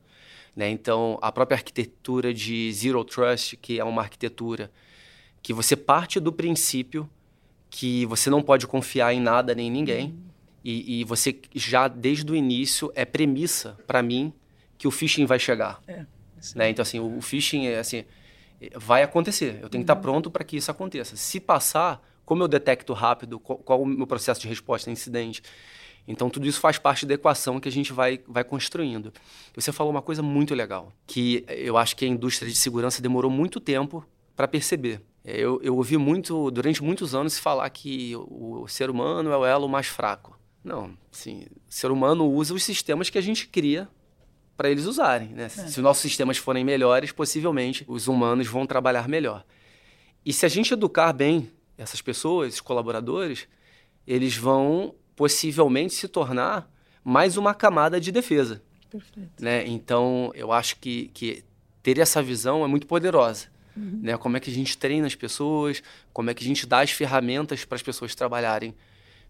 Né? 0.56 0.68
Então, 0.68 1.16
a 1.22 1.30
própria 1.30 1.54
arquitetura 1.56 2.34
de 2.34 2.72
Zero 2.72 3.04
Trust, 3.04 3.56
que 3.56 3.78
é 3.78 3.84
uma 3.84 4.02
arquitetura 4.02 4.68
que 5.40 5.52
você 5.52 5.76
parte 5.76 6.18
do 6.18 6.32
princípio 6.32 7.08
que 7.70 8.04
você 8.06 8.28
não 8.28 8.42
pode 8.42 8.66
confiar 8.66 9.14
em 9.14 9.20
nada 9.20 9.54
nem 9.54 9.68
em 9.68 9.70
ninguém. 9.70 10.06
Uhum. 10.06 10.30
E, 10.64 11.00
e, 11.00 11.04
você 11.04 11.38
já, 11.54 11.86
desde 11.86 12.30
o 12.30 12.34
início, 12.34 12.90
é 12.96 13.04
premissa 13.04 13.78
para 13.86 14.02
mim 14.02 14.32
que 14.80 14.88
o 14.88 14.90
phishing 14.90 15.26
vai 15.26 15.38
chegar. 15.38 15.78
É, 15.86 16.06
né? 16.56 16.70
Então, 16.70 16.82
assim, 16.82 16.98
o, 16.98 17.18
o 17.18 17.20
phishing 17.20 17.66
é 17.66 17.80
assim, 17.80 18.02
vai 18.74 19.02
acontecer. 19.02 19.58
Eu 19.60 19.68
tenho 19.68 19.84
que 19.84 19.84
estar 19.84 19.94
uhum. 19.94 20.00
pronto 20.00 20.30
para 20.30 20.42
que 20.42 20.56
isso 20.56 20.70
aconteça. 20.70 21.16
Se 21.16 21.38
passar, 21.38 22.02
como 22.24 22.42
eu 22.42 22.48
detecto 22.48 22.94
rápido, 22.94 23.38
qual, 23.38 23.58
qual, 23.58 23.82
o 23.82 23.84
meu 23.84 24.06
processo 24.06 24.40
de 24.40 24.48
resposta 24.48 24.88
a 24.88 24.92
incidente. 24.92 25.42
Então, 26.08 26.30
tudo 26.30 26.46
isso 26.46 26.58
faz 26.58 26.78
parte 26.78 27.04
da 27.04 27.12
equação 27.12 27.60
que 27.60 27.68
a 27.68 27.70
gente 27.70 27.92
vai, 27.92 28.20
vai 28.26 28.42
construindo. 28.42 29.12
Você 29.54 29.70
falou 29.70 29.92
uma 29.92 30.00
coisa 30.00 30.22
muito 30.22 30.54
legal, 30.54 30.94
que 31.06 31.44
eu 31.46 31.76
acho 31.76 31.94
que 31.94 32.06
a 32.06 32.08
indústria 32.08 32.50
de 32.50 32.56
segurança 32.56 33.02
demorou 33.02 33.30
muito 33.30 33.60
tempo 33.60 34.02
para 34.34 34.48
perceber. 34.48 35.02
Eu, 35.22 35.60
eu 35.62 35.76
ouvi 35.76 35.98
muito, 35.98 36.50
durante 36.50 36.82
muitos 36.82 37.14
anos, 37.14 37.38
falar 37.38 37.68
que 37.68 38.14
o 38.16 38.66
ser 38.66 38.88
humano 38.88 39.30
é 39.30 39.36
o 39.36 39.44
elo 39.44 39.68
mais 39.68 39.88
fraco. 39.88 40.40
Não, 40.64 40.96
sim, 41.12 41.44
o 41.68 41.72
ser 41.72 41.90
humano 41.90 42.26
usa 42.26 42.54
os 42.54 42.64
sistemas 42.64 43.10
que 43.10 43.18
a 43.18 43.22
gente 43.22 43.46
cria 43.46 43.86
para 44.60 44.68
eles 44.70 44.84
usarem. 44.84 45.28
Né? 45.28 45.44
É. 45.44 45.48
Se 45.48 45.78
os 45.78 45.78
nossos 45.78 46.02
sistemas 46.02 46.36
forem 46.36 46.62
melhores, 46.62 47.12
possivelmente 47.12 47.82
os 47.88 48.08
humanos 48.08 48.46
vão 48.46 48.66
trabalhar 48.66 49.08
melhor. 49.08 49.42
E 50.22 50.34
se 50.34 50.44
a 50.44 50.50
gente 50.50 50.74
educar 50.74 51.14
bem 51.14 51.50
essas 51.78 52.02
pessoas, 52.02 52.48
esses 52.48 52.60
colaboradores, 52.60 53.48
eles 54.06 54.36
vão 54.36 54.94
possivelmente 55.16 55.94
se 55.94 56.06
tornar 56.08 56.70
mais 57.02 57.38
uma 57.38 57.54
camada 57.54 57.98
de 57.98 58.12
defesa. 58.12 58.62
Perfeito. 58.90 59.42
Né? 59.42 59.66
Então, 59.66 60.30
eu 60.34 60.52
acho 60.52 60.76
que, 60.76 61.10
que 61.14 61.42
ter 61.82 61.98
essa 61.98 62.22
visão 62.22 62.62
é 62.62 62.68
muito 62.68 62.86
poderosa. 62.86 63.46
Uhum. 63.74 64.00
Né? 64.02 64.18
Como 64.18 64.36
é 64.36 64.40
que 64.40 64.50
a 64.50 64.54
gente 64.54 64.76
treina 64.76 65.06
as 65.06 65.14
pessoas, 65.14 65.82
como 66.12 66.28
é 66.28 66.34
que 66.34 66.44
a 66.44 66.46
gente 66.46 66.66
dá 66.66 66.80
as 66.80 66.90
ferramentas 66.90 67.64
para 67.64 67.76
as 67.76 67.82
pessoas 67.82 68.14
trabalharem 68.14 68.74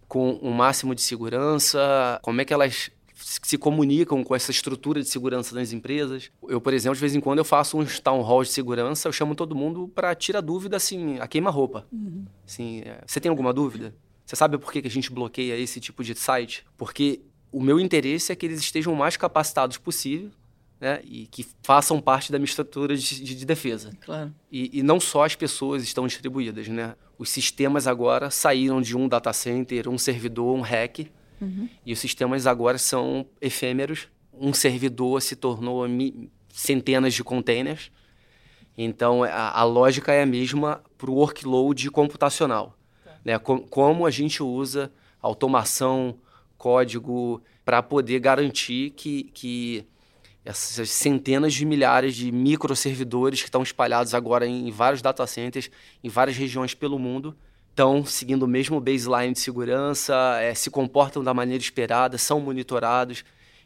com 0.09 0.41
o 0.43 0.49
um 0.49 0.53
máximo 0.53 0.93
de 0.93 1.03
segurança, 1.03 2.19
como 2.21 2.41
é 2.41 2.45
que 2.45 2.53
elas 2.53 2.91
se 3.23 3.59
comunicam 3.59 4.23
com 4.25 4.35
essa 4.35 4.51
estrutura 4.51 5.01
de 5.01 5.09
segurança 5.09 5.55
das 5.55 5.73
empresas. 5.73 6.31
Eu, 6.49 6.61
por 6.61 6.73
exemplo, 6.73 6.95
de 6.95 7.01
vez 7.01 7.15
em 7.15 7.21
quando 7.21 7.39
eu 7.39 7.45
faço 7.45 7.79
uns 7.79 8.01
town 8.01 8.23
halls 8.23 8.49
de 8.49 8.55
segurança, 8.55 9.09
eu 9.09 9.13
chamo 9.13 9.35
todo 9.35 9.55
mundo 9.55 9.91
para 9.95 10.15
tirar 10.15 10.41
dúvida, 10.41 10.77
assim, 10.77 11.19
a 11.19 11.27
queima-roupa. 11.27 11.87
Uhum. 11.93 12.25
Assim, 12.47 12.81
é, 12.81 13.01
você 13.07 13.21
tem 13.21 13.31
alguma 13.31 13.53
dúvida? 13.53 13.95
Você 14.25 14.37
sabe 14.37 14.59
por 14.59 14.73
que 14.73 14.87
a 14.87 14.91
gente 14.91 15.13
bloqueia 15.13 15.57
esse 15.57 15.81
tipo 15.81 16.05
de 16.05 16.15
site? 16.15 16.65
Porque 16.77 17.21
o 17.53 17.61
meu 17.61 17.81
interesse 17.81 18.33
é 18.33 18.37
que 18.37 18.47
eles 18.47 18.61
estejam 18.61 18.93
o 18.93 18.97
mais 18.97 19.17
capacitados 19.17 19.77
possível 19.77 20.31
né, 20.81 21.01
e 21.05 21.27
que 21.27 21.47
façam 21.63 22.01
parte 22.01 22.33
da 22.33 22.39
minha 22.39 22.47
estrutura 22.47 22.97
de, 22.97 23.23
de, 23.23 23.35
de 23.35 23.45
defesa. 23.45 23.91
Claro. 24.01 24.33
E, 24.51 24.79
e, 24.79 24.83
não 24.83 24.99
só 24.99 25.25
as 25.25 25.35
pessoas 25.35 25.83
estão 25.83 26.07
distribuídas, 26.07 26.69
né? 26.69 26.95
Os 27.19 27.29
sistemas 27.29 27.87
agora 27.87 28.31
saíram 28.31 28.81
de 28.81 28.97
um 28.97 29.07
data 29.07 29.33
center, 29.33 29.89
um 29.89 29.99
servidor, 29.99 30.57
um 30.57 30.63
rack, 30.63 31.11
uhum. 31.41 31.69
e 31.85 31.93
os 31.93 31.99
sistemas 31.99 32.47
agora 32.47 32.79
são 32.79 33.27
efêmeros. 33.41 34.09
Um 34.33 34.53
servidor 34.53 35.21
se 35.23 35.37
tornou 35.37 35.85
centenas 36.49 37.15
de 37.15 37.23
containers. 37.23 37.91
Então, 38.77 39.25
a, 39.25 39.61
a 39.61 39.65
lógica 39.65 40.13
é 40.13 40.23
a 40.23 40.27
mesma 40.27 40.83
para 40.97 41.11
o 41.11 41.15
workload 41.15 41.91
computacional. 41.91 42.77
Tá. 43.05 43.17
Né? 43.25 43.39
Com, 43.39 43.59
como 43.61 44.07
a 44.07 44.11
gente 44.11 44.43
usa 44.43 44.93
automação, 45.21 46.17
código, 46.57 47.43
para 47.65 47.83
poder 47.83 48.19
garantir 48.21 48.91
que, 48.91 49.25
que 49.35 49.87
essas 50.45 50.91
centenas 50.91 51.53
de 51.53 51.65
milhares 51.65 52.15
de 52.15 52.33
microservidores 52.33 53.41
que 53.41 53.49
estão 53.49 53.63
espalhados 53.63 54.15
agora 54.15 54.47
em 54.47 54.71
vários 54.71 55.03
data 55.03 55.27
centers, 55.27 55.71
em 56.03 56.09
várias 56.09 56.37
regiões 56.37 56.75
pelo 56.75 56.99
mundo, 56.99 57.37
estão 57.71 58.05
seguindo 58.05 58.43
o 58.43 58.49
mesmo 58.49 58.81
baseline 58.81 59.33
de 59.33 59.41
segurança, 59.41 60.15
é, 60.41 60.55
se 60.55 60.71
comportam 60.71 61.25
da 61.25 61.33
maneira 61.33 61.63
esperada, 61.63 62.19
são 62.19 62.41
monitorados. 62.41 63.25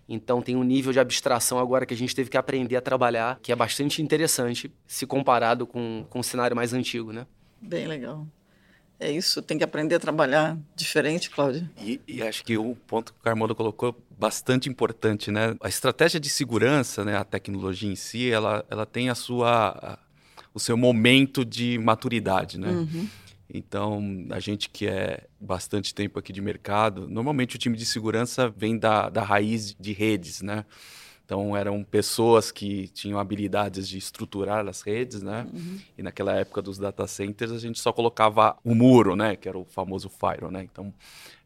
Então 0.09 0.43
tem 0.43 0.55
um 0.55 0.63
nível 0.63 0.93
de 0.93 1.01
abstração 1.01 1.59
agora 1.59 1.87
que 1.87 1.95
a 1.95 1.97
gente 1.97 2.15
teve 2.15 2.31
que 2.31 2.37
aprender 2.37 2.77
a 2.77 2.81
trabalhar, 2.81 3.39
que 3.43 3.51
é 3.51 3.57
bastante 3.57 4.03
interessante 4.03 4.71
se 4.87 5.07
comparado 5.07 5.67
com, 5.67 6.07
com 6.11 6.21
o 6.21 6.25
cenário 6.25 6.55
mais 6.55 6.73
antigo, 6.73 7.13
né? 7.13 7.27
Bem 7.61 7.87
legal. 7.87 8.27
É 9.01 9.11
isso, 9.11 9.43
tem 9.43 9.59
que 9.59 9.65
aprender 9.65 9.97
a 9.97 10.01
trabalhar 10.01 10.57
diferente, 10.77 11.29
Cláudio. 11.29 11.69
E, 11.81 12.01
e, 12.07 12.23
acho 12.23 12.45
que 12.45 12.57
o 12.57 12.77
ponto 12.87 13.13
que 13.13 13.19
o 13.19 13.23
Carmondo 13.23 13.55
colocou 13.55 13.97
bastante 14.17 14.69
importante, 14.69 15.31
né? 15.31 15.57
A 15.61 15.69
estratégia 15.69 16.21
de 16.21 16.29
segurança, 16.29 17.05
né, 17.05 17.17
a 17.17 17.25
tecnologia 17.25 17.91
em 17.91 17.97
si, 17.97 18.31
ela, 18.31 18.65
ela 18.71 18.87
tem 18.87 19.11
a 19.11 19.15
sua, 19.15 19.71
a, 19.71 19.99
o 20.55 20.61
seu 20.61 20.77
momento 20.77 21.45
de 21.45 21.77
maturidade, 21.79 22.59
né? 22.59 22.69
Uhum. 22.69 23.09
Então, 23.57 24.27
a 24.31 24.41
gente 24.41 24.69
que 24.69 24.85
é 24.89 25.29
bastante 25.41 25.95
tempo 25.95 26.19
aqui 26.19 26.33
de 26.33 26.41
mercado, 26.41 27.09
normalmente 27.09 27.55
o 27.55 27.59
time 27.59 27.77
de 27.77 27.87
segurança 27.87 28.49
vem 28.49 28.77
da, 28.77 29.09
da 29.09 29.23
raiz 29.23 29.77
de 29.79 29.93
redes, 29.93 30.43
né? 30.43 30.65
Então 31.25 31.57
eram 31.57 31.83
pessoas 31.85 32.51
que 32.51 32.89
tinham 32.89 33.19
habilidades 33.19 33.89
de 33.89 33.97
estruturar 33.97 34.67
as 34.69 34.83
redes, 34.83 35.23
né? 35.23 35.47
Uhum. 35.55 35.81
E 35.97 36.03
naquela 36.03 36.35
época 36.35 36.61
dos 36.61 36.79
data 36.79 37.07
centers 37.07 37.53
a 37.53 37.59
gente 37.59 37.79
só 37.79 37.93
colocava 37.93 38.59
o 38.63 38.75
muro, 38.75 39.15
né? 39.15 39.37
Que 39.37 39.49
era 39.49 39.57
o 39.57 39.65
famoso 39.65 40.11
firewall, 40.11 40.51
né? 40.51 40.65
Então 40.65 40.93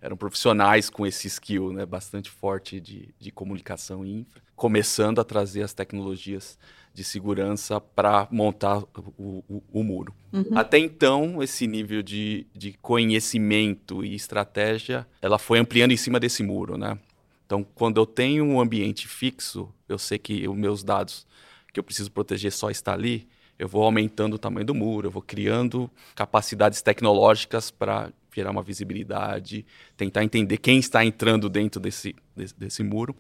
eram 0.01 0.17
profissionais 0.17 0.91
com 0.91 1.07
esse 1.07 1.29
skill, 1.29 1.73
né? 1.73 1.87
Bastante 1.87 2.31
forte 2.31 2.81
de, 2.81 3.15
de 3.21 3.31
comunicação 3.31 4.05
e 4.05 4.21
infra, 4.21 4.43
começando 4.57 5.21
a 5.21 5.25
trazer 5.25 5.63
as 5.63 5.75
tecnologias 5.75 6.59
de 6.93 7.05
segurança 7.05 7.81
para 7.81 8.27
montar 8.31 8.79
o, 8.79 9.45
o, 9.49 9.63
o 9.73 9.83
muro. 9.85 10.13
Uhum. 10.33 10.57
Até 10.57 10.79
então, 10.79 11.43
esse 11.43 11.67
nível 11.67 12.03
de, 12.03 12.47
de 12.55 12.73
conhecimento 12.83 14.05
e 14.05 14.15
estratégia, 14.15 15.07
ela 15.23 15.39
foi 15.39 15.59
ampliando 15.59 15.93
em 15.93 15.97
cima 15.97 16.19
desse 16.19 16.43
muro, 16.43 16.77
né? 16.77 16.99
Então, 17.47 17.65
quando 17.75 17.99
eu 17.99 18.05
tenho 18.05 18.45
um 18.45 18.61
ambiente 18.61 19.09
fixo, 19.09 19.73
eu 19.89 19.99
sei 19.99 20.19
que 20.19 20.47
os 20.47 20.57
meus 20.57 20.85
dados 20.85 21.27
que 21.73 21.81
eu 21.81 21.85
preciso 21.85 22.11
proteger 22.11 22.53
só 22.53 22.71
está 22.71 22.93
ali, 22.93 23.27
eu 23.59 23.67
vou 23.67 23.83
aumentando 23.85 24.35
o 24.35 24.39
tamanho 24.39 24.67
do 24.67 24.75
muro, 24.75 25.09
eu 25.09 25.11
vou 25.11 25.23
criando 25.23 25.91
capacidades 26.15 26.83
tecnológicas 26.83 27.71
para 27.71 28.13
gerar 28.35 28.51
uma 28.51 28.63
visibilidade, 28.63 29.67
tentar 29.97 30.23
entender 30.23 30.59
quem 30.59 30.79
está 30.79 31.05
entrando 31.05 31.49
dentro 31.49 31.81
desse, 31.81 32.15
desse, 32.37 32.55
desse 32.57 32.83
muro 32.83 33.17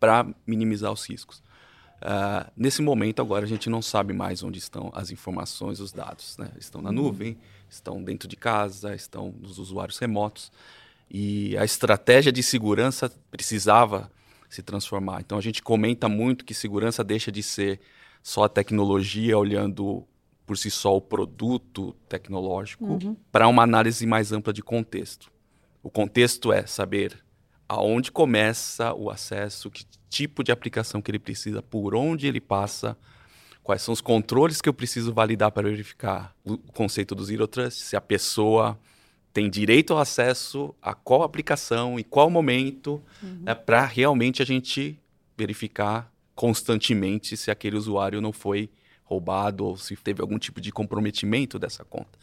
para 0.00 0.26
minimizar 0.46 0.92
os 0.92 1.08
riscos. 1.08 1.42
Uh, 2.02 2.50
nesse 2.56 2.82
momento, 2.82 3.20
agora, 3.20 3.44
a 3.44 3.48
gente 3.48 3.70
não 3.70 3.80
sabe 3.80 4.12
mais 4.12 4.42
onde 4.42 4.58
estão 4.58 4.90
as 4.94 5.10
informações, 5.10 5.80
os 5.80 5.92
dados. 5.92 6.36
Né? 6.36 6.50
Estão 6.58 6.82
na 6.82 6.92
nuvem, 6.92 7.38
estão 7.68 8.02
dentro 8.02 8.28
de 8.28 8.36
casa, 8.36 8.94
estão 8.94 9.34
nos 9.40 9.58
usuários 9.58 9.98
remotos 9.98 10.52
e 11.10 11.56
a 11.56 11.64
estratégia 11.64 12.32
de 12.32 12.42
segurança 12.42 13.10
precisava 13.30 14.10
se 14.48 14.62
transformar. 14.62 15.20
Então 15.20 15.38
a 15.38 15.40
gente 15.40 15.62
comenta 15.62 16.08
muito 16.08 16.44
que 16.44 16.54
segurança 16.54 17.04
deixa 17.04 17.30
de 17.30 17.42
ser 17.42 17.80
só 18.22 18.44
a 18.44 18.48
tecnologia 18.48 19.38
olhando 19.38 20.04
por 20.44 20.56
si 20.56 20.70
só 20.70 20.96
o 20.96 21.00
produto 21.00 21.94
tecnológico 22.08 22.84
uhum. 22.84 23.16
para 23.32 23.48
uma 23.48 23.62
análise 23.62 24.06
mais 24.06 24.32
ampla 24.32 24.52
de 24.52 24.62
contexto. 24.62 25.30
O 25.82 25.90
contexto 25.90 26.52
é 26.52 26.66
saber 26.66 27.18
aonde 27.68 28.12
começa 28.12 28.94
o 28.94 29.10
acesso, 29.10 29.70
que 29.70 29.84
tipo 30.08 30.44
de 30.44 30.52
aplicação 30.52 31.02
que 31.02 31.10
ele 31.10 31.18
precisa, 31.18 31.60
por 31.60 31.94
onde 31.94 32.26
ele 32.26 32.40
passa, 32.40 32.96
quais 33.62 33.82
são 33.82 33.92
os 33.92 34.00
controles 34.00 34.60
que 34.60 34.68
eu 34.68 34.74
preciso 34.74 35.12
validar 35.12 35.50
para 35.50 35.68
verificar 35.68 36.34
o 36.44 36.56
conceito 36.56 37.14
do 37.14 37.24
Zero 37.24 37.46
Trust, 37.46 37.82
se 37.82 37.96
a 37.96 38.00
pessoa 38.00 38.78
tem 39.32 39.50
direito 39.50 39.92
ao 39.92 39.98
acesso 39.98 40.74
a 40.80 40.94
qual 40.94 41.22
aplicação 41.22 41.98
e 41.98 42.04
qual 42.04 42.30
momento, 42.30 43.02
uhum. 43.22 43.42
né, 43.42 43.54
para 43.54 43.84
realmente 43.84 44.40
a 44.40 44.46
gente 44.46 44.98
verificar 45.36 46.10
constantemente 46.34 47.36
se 47.36 47.50
aquele 47.50 47.76
usuário 47.76 48.20
não 48.20 48.32
foi 48.32 48.70
roubado 49.04 49.64
ou 49.64 49.76
se 49.76 49.94
teve 49.96 50.20
algum 50.22 50.38
tipo 50.38 50.60
de 50.60 50.72
comprometimento 50.72 51.58
dessa 51.58 51.84
conta. 51.84 52.18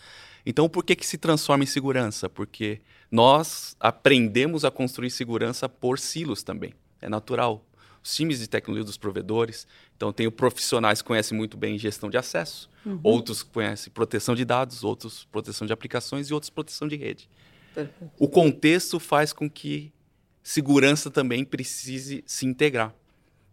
Então, 0.45 0.67
por 0.67 0.83
que, 0.83 0.95
que 0.95 1.05
se 1.05 1.17
transforma 1.17 1.63
em 1.63 1.67
segurança? 1.67 2.29
Porque 2.29 2.81
nós 3.13 3.75
aprendemos 3.79 4.65
a 4.65 4.71
construir 4.71 5.11
segurança 5.11 5.69
por 5.69 5.99
silos 5.99 6.41
também. 6.41 6.73
É 6.99 7.07
natural 7.07 7.63
os 8.03 8.15
times 8.15 8.39
de 8.39 8.47
tecnologia 8.47 8.83
dos 8.83 8.97
provedores. 8.97 9.67
Então, 9.95 10.11
tenho 10.11 10.31
profissionais 10.31 10.99
que 10.99 11.07
conhecem 11.09 11.37
muito 11.37 11.55
bem 11.55 11.77
gestão 11.77 12.09
de 12.09 12.17
acesso, 12.17 12.67
uhum. 12.83 12.99
outros 13.03 13.43
conhecem 13.43 13.93
proteção 13.93 14.33
de 14.33 14.43
dados, 14.43 14.83
outros 14.83 15.25
proteção 15.25 15.67
de 15.67 15.71
aplicações 15.71 16.31
e 16.31 16.33
outros 16.33 16.49
proteção 16.49 16.87
de 16.87 16.95
rede. 16.95 17.29
Perfeito. 17.75 18.11
O 18.17 18.27
contexto 18.27 18.99
faz 18.99 19.31
com 19.31 19.47
que 19.47 19.93
segurança 20.41 21.11
também 21.11 21.45
precise 21.45 22.23
se 22.25 22.47
integrar. 22.47 22.95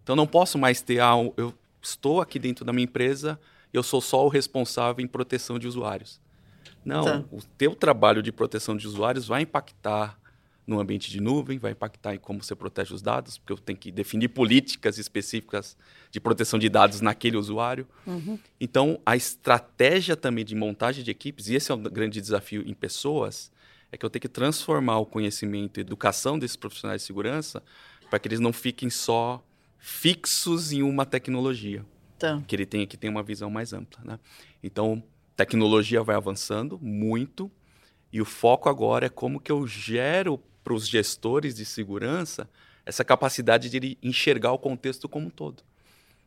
Então, 0.02 0.16
não 0.16 0.26
posso 0.26 0.56
mais 0.56 0.80
ter, 0.80 1.02
ah, 1.02 1.16
eu 1.36 1.52
estou 1.82 2.22
aqui 2.22 2.38
dentro 2.38 2.64
da 2.64 2.72
minha 2.72 2.84
empresa, 2.84 3.38
eu 3.74 3.82
sou 3.82 4.00
só 4.00 4.24
o 4.24 4.28
responsável 4.30 5.04
em 5.04 5.06
proteção 5.06 5.58
de 5.58 5.68
usuários. 5.68 6.18
Não, 6.84 7.04
tá. 7.04 7.25
o 7.30 7.42
teu 7.58 7.75
trabalho 7.75 8.22
de 8.22 8.32
proteção 8.32 8.76
de 8.76 8.87
usuários 8.87 9.26
vai 9.26 9.42
impactar 9.42 10.18
no 10.66 10.78
ambiente 10.78 11.10
de 11.10 11.20
nuvem, 11.20 11.58
vai 11.58 11.72
impactar 11.72 12.14
em 12.14 12.18
como 12.18 12.42
você 12.42 12.54
protege 12.54 12.94
os 12.94 13.02
dados, 13.02 13.37
porque 13.37 13.52
eu 13.52 13.58
tenho 13.58 13.78
que 13.78 13.90
definir 13.90 14.28
políticas 14.28 14.99
específicas 14.99 15.76
de 16.10 16.20
proteção 16.20 16.58
de 16.58 16.68
dados 16.68 17.00
naquele 17.00 17.37
usuário. 17.37 17.88
Uhum. 18.06 18.38
Então, 18.60 19.00
a 19.04 19.16
estratégia 19.16 20.16
também 20.16 20.44
de 20.44 20.54
montagem 20.54 21.02
de 21.02 21.10
equipes, 21.10 21.49
e 21.49 21.56
esse 21.56 21.72
é 21.72 21.75
um 21.75 21.82
grande 21.82 22.20
desafio 22.20 22.62
em 22.64 22.72
pessoas, 22.72 23.50
é 23.90 23.96
que 23.96 24.06
eu 24.06 24.10
tenho 24.10 24.20
que 24.20 24.28
transformar 24.28 24.99
o 24.99 25.06
conhecimento 25.06 25.78
e 25.78 25.80
educação 25.80 26.38
desses 26.38 26.56
profissionais 26.56 27.02
de 27.02 27.06
segurança 27.06 27.62
para 28.08 28.18
que 28.18 28.28
eles 28.28 28.40
não 28.40 28.52
fiquem 28.52 28.88
só 28.88 29.44
fixos 29.78 30.72
em 30.72 30.82
uma 30.82 31.04
tecnologia. 31.04 31.84
Tá. 32.18 32.40
Que 32.46 32.54
ele 32.54 32.66
tenha 32.66 32.87
que 32.87 32.96
ter 32.96 33.08
uma 33.08 33.22
visão 33.22 33.50
mais 33.50 33.72
ampla. 33.72 34.00
Né? 34.04 34.18
Então, 34.62 35.02
tecnologia 35.40 36.02
vai 36.02 36.16
avançando 36.16 36.78
muito 36.82 37.50
e 38.12 38.20
o 38.20 38.26
foco 38.26 38.68
agora 38.68 39.06
é 39.06 39.09
como 39.09 39.40
que 39.40 39.50
eu 39.50 39.66
gero 39.66 40.38
para 40.62 40.75
os 40.75 40.87
gestores 40.87 41.54
de 41.54 41.64
segurança 41.64 42.49
essa 42.85 43.02
capacidade 43.02 43.70
de 43.70 43.97
enxergar 44.02 44.52
o 44.52 44.59
contexto 44.59 45.09
como 45.09 45.28
um 45.28 45.30
todo. 45.30 45.62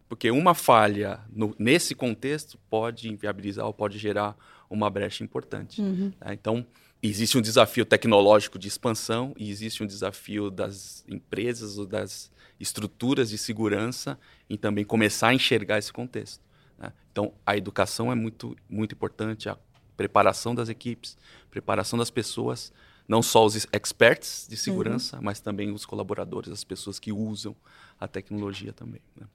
Porque 0.10 0.32
uma 0.32 0.56
falha 0.56 1.20
no, 1.32 1.56
nesse 1.60 1.94
contexto 1.94 2.58
pode 2.70 3.08
inviabilizar 3.08 3.68
ou 3.68 3.74
pode 3.74 4.00
gerar 4.00 4.36
uma 4.68 4.90
brecha 4.90 5.24
importante. 5.24 5.80
Uhum. 5.80 6.12
Tá? 6.20 6.34
Então, 6.34 6.66
existe 7.02 7.38
um 7.38 7.42
desafio 7.42 7.86
tecnológico 7.86 8.58
de 8.58 8.68
expansão 8.68 9.36
e 9.38 9.52
existe 9.52 9.84
um 9.84 9.88
desafio 9.88 10.50
das 10.50 11.06
empresas 11.08 11.78
ou 11.78 11.86
das 11.86 12.32
estruturas 12.60 13.30
de 13.30 13.38
segurança 13.38 14.18
em 14.50 14.58
também 14.58 14.84
começar 14.84 15.28
a 15.28 15.34
enxergar 15.36 15.78
esse 15.78 15.94
contexto. 15.94 16.42
Né? 16.78 16.92
Então, 17.12 17.34
a 17.46 17.56
educação 17.58 18.12
é 18.12 18.16
muito, 18.16 18.56
muito 18.70 18.94
importante, 18.94 19.50
a 19.50 19.58
preparação 19.96 20.56
das 20.56 20.70
equipes, 20.70 21.18
preparação 21.50 21.98
das 21.98 22.10
pessoas, 22.10 22.72
não 23.08 23.22
só 23.22 23.46
os 23.46 23.68
experts 23.72 24.48
de 24.50 24.58
segurança, 24.58 25.18
uhum. 25.18 25.24
mas 25.24 25.40
também 25.40 25.72
os 25.72 25.86
colaboradores, 25.86 26.52
as 26.52 26.64
pessoas 26.64 27.00
que 27.00 27.12
usam 27.12 27.56
a 28.00 28.08
tecnologia 28.08 28.74
também. 28.74 29.02
Né? 29.16 29.28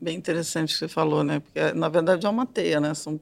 Bem 0.00 0.16
interessante 0.16 0.70
o 0.70 0.72
que 0.72 0.78
você 0.78 0.88
falou, 0.88 1.24
né? 1.24 1.40
Porque, 1.40 1.72
na 1.72 1.88
verdade, 1.88 2.26
é 2.26 2.28
uma 2.28 2.46
teia, 2.46 2.80
né? 2.80 2.92
São 2.94 3.18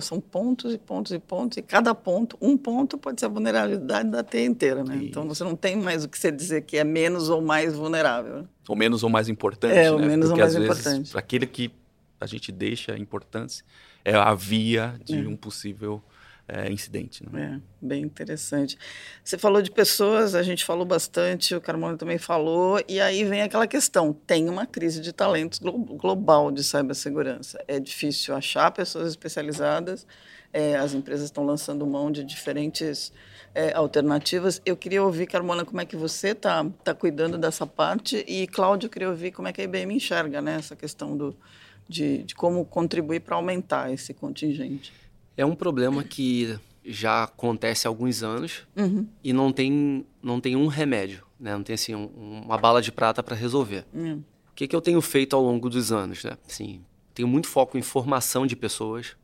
são 0.00 0.20
pontos 0.20 0.72
e 0.72 0.78
pontos 0.78 1.12
e 1.12 1.18
pontos, 1.18 1.58
e 1.58 1.62
cada 1.62 1.94
ponto, 1.94 2.36
um 2.40 2.56
ponto 2.56 2.96
pode 2.96 3.20
ser 3.20 3.26
a 3.26 3.28
vulnerabilidade 3.28 4.08
da 4.10 4.22
teia 4.22 4.46
inteira, 4.46 4.84
né? 4.84 4.96
Isso. 4.96 5.06
Então 5.06 5.26
você 5.26 5.42
não 5.42 5.56
tem 5.56 5.76
mais 5.76 6.04
o 6.04 6.08
que 6.08 6.18
você 6.18 6.30
dizer 6.30 6.62
que 6.62 6.76
é 6.76 6.84
menos 6.84 7.28
ou 7.28 7.42
mais 7.42 7.74
vulnerável. 7.74 8.46
Ou 8.68 8.76
menos 8.76 9.02
ou 9.02 9.10
mais 9.10 9.28
importante, 9.28 9.74
é, 9.74 9.90
ou 9.90 9.98
né? 9.98 10.06
menos 10.06 10.28
Porque, 10.28 10.40
ou 10.40 10.48
mais 10.48 10.56
importante. 10.56 11.10
Para 11.10 11.20
aquele 11.20 11.46
que 11.46 11.70
a 12.22 12.26
gente 12.26 12.52
deixa 12.52 12.92
a 12.92 12.98
importância, 12.98 13.64
é 14.04 14.14
a 14.14 14.34
via 14.34 14.98
de 15.04 15.18
é. 15.18 15.28
um 15.28 15.36
possível 15.36 16.02
é, 16.48 16.70
incidente. 16.70 17.24
Né? 17.28 17.60
É, 17.60 17.86
bem 17.86 18.02
interessante. 18.02 18.78
Você 19.22 19.38
falou 19.38 19.62
de 19.62 19.70
pessoas, 19.70 20.34
a 20.34 20.42
gente 20.42 20.64
falou 20.64 20.84
bastante, 20.84 21.54
o 21.54 21.60
Carmona 21.60 21.96
também 21.96 22.18
falou, 22.18 22.82
e 22.88 23.00
aí 23.00 23.24
vem 23.24 23.42
aquela 23.42 23.66
questão: 23.66 24.12
tem 24.12 24.48
uma 24.48 24.66
crise 24.66 25.00
de 25.00 25.12
talentos 25.12 25.58
glo 25.58 25.78
global 25.78 26.50
de 26.50 26.62
cibersegurança. 26.62 27.62
É 27.66 27.78
difícil 27.78 28.34
achar 28.34 28.70
pessoas 28.70 29.08
especializadas, 29.08 30.06
é, 30.52 30.76
as 30.76 30.94
empresas 30.94 31.26
estão 31.26 31.44
lançando 31.44 31.86
mão 31.86 32.10
de 32.10 32.24
diferentes 32.24 33.12
é, 33.54 33.72
alternativas. 33.74 34.60
Eu 34.64 34.76
queria 34.76 35.02
ouvir, 35.02 35.26
Carmona, 35.26 35.64
como 35.64 35.80
é 35.80 35.86
que 35.86 35.96
você 35.96 36.28
está 36.28 36.64
tá 36.84 36.94
cuidando 36.94 37.38
dessa 37.38 37.66
parte, 37.66 38.24
e 38.28 38.46
Cláudio, 38.46 38.86
eu 38.86 38.90
queria 38.90 39.08
ouvir 39.08 39.32
como 39.32 39.48
é 39.48 39.52
que 39.52 39.60
a 39.60 39.64
IBM 39.64 39.94
enxerga 39.94 40.42
né, 40.42 40.56
essa 40.56 40.76
questão 40.76 41.16
do, 41.16 41.36
de, 41.88 42.22
de 42.24 42.34
como 42.34 42.64
contribuir 42.64 43.20
para 43.20 43.36
aumentar 43.36 43.92
esse 43.92 44.14
contingente. 44.14 44.92
É 45.36 45.44
um 45.44 45.54
problema 45.54 46.02
que 46.04 46.58
já 46.84 47.24
acontece 47.24 47.86
há 47.86 47.90
alguns 47.90 48.22
anos 48.22 48.66
uhum. 48.76 49.06
e 49.22 49.32
não 49.32 49.52
tem, 49.52 50.04
não 50.22 50.40
tem 50.40 50.56
um 50.56 50.66
remédio, 50.66 51.24
né? 51.38 51.52
não 51.52 51.62
tem 51.62 51.74
assim, 51.74 51.94
um, 51.94 52.42
uma 52.44 52.58
bala 52.58 52.82
de 52.82 52.90
prata 52.90 53.22
para 53.22 53.36
resolver. 53.36 53.84
Uhum. 53.94 54.22
O 54.50 54.54
que, 54.54 54.66
que 54.66 54.76
eu 54.76 54.80
tenho 54.80 55.00
feito 55.00 55.34
ao 55.34 55.42
longo 55.42 55.70
dos 55.70 55.92
anos? 55.92 56.24
Né? 56.24 56.36
Assim, 56.46 56.82
tenho 57.14 57.28
muito 57.28 57.48
foco 57.48 57.78
em 57.78 57.82
formação 57.82 58.46
de 58.46 58.56
pessoas. 58.56 59.16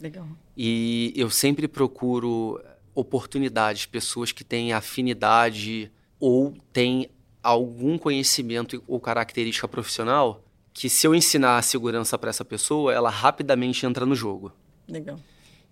Legal. 0.00 0.26
E 0.56 1.12
eu 1.16 1.30
sempre 1.30 1.68
procuro 1.68 2.60
oportunidades, 2.94 3.86
pessoas 3.86 4.32
que 4.32 4.44
têm 4.44 4.72
afinidade 4.72 5.90
ou 6.18 6.54
têm 6.72 7.08
algum 7.42 7.96
conhecimento 7.96 8.82
ou 8.86 9.00
característica 9.00 9.66
profissional 9.66 10.44
que 10.72 10.88
se 10.88 11.06
eu 11.06 11.14
ensinar 11.14 11.58
a 11.58 11.62
segurança 11.62 12.18
para 12.18 12.30
essa 12.30 12.44
pessoa, 12.44 12.92
ela 12.92 13.10
rapidamente 13.10 13.84
entra 13.84 14.06
no 14.06 14.14
jogo. 14.14 14.52
Legal. 14.88 15.18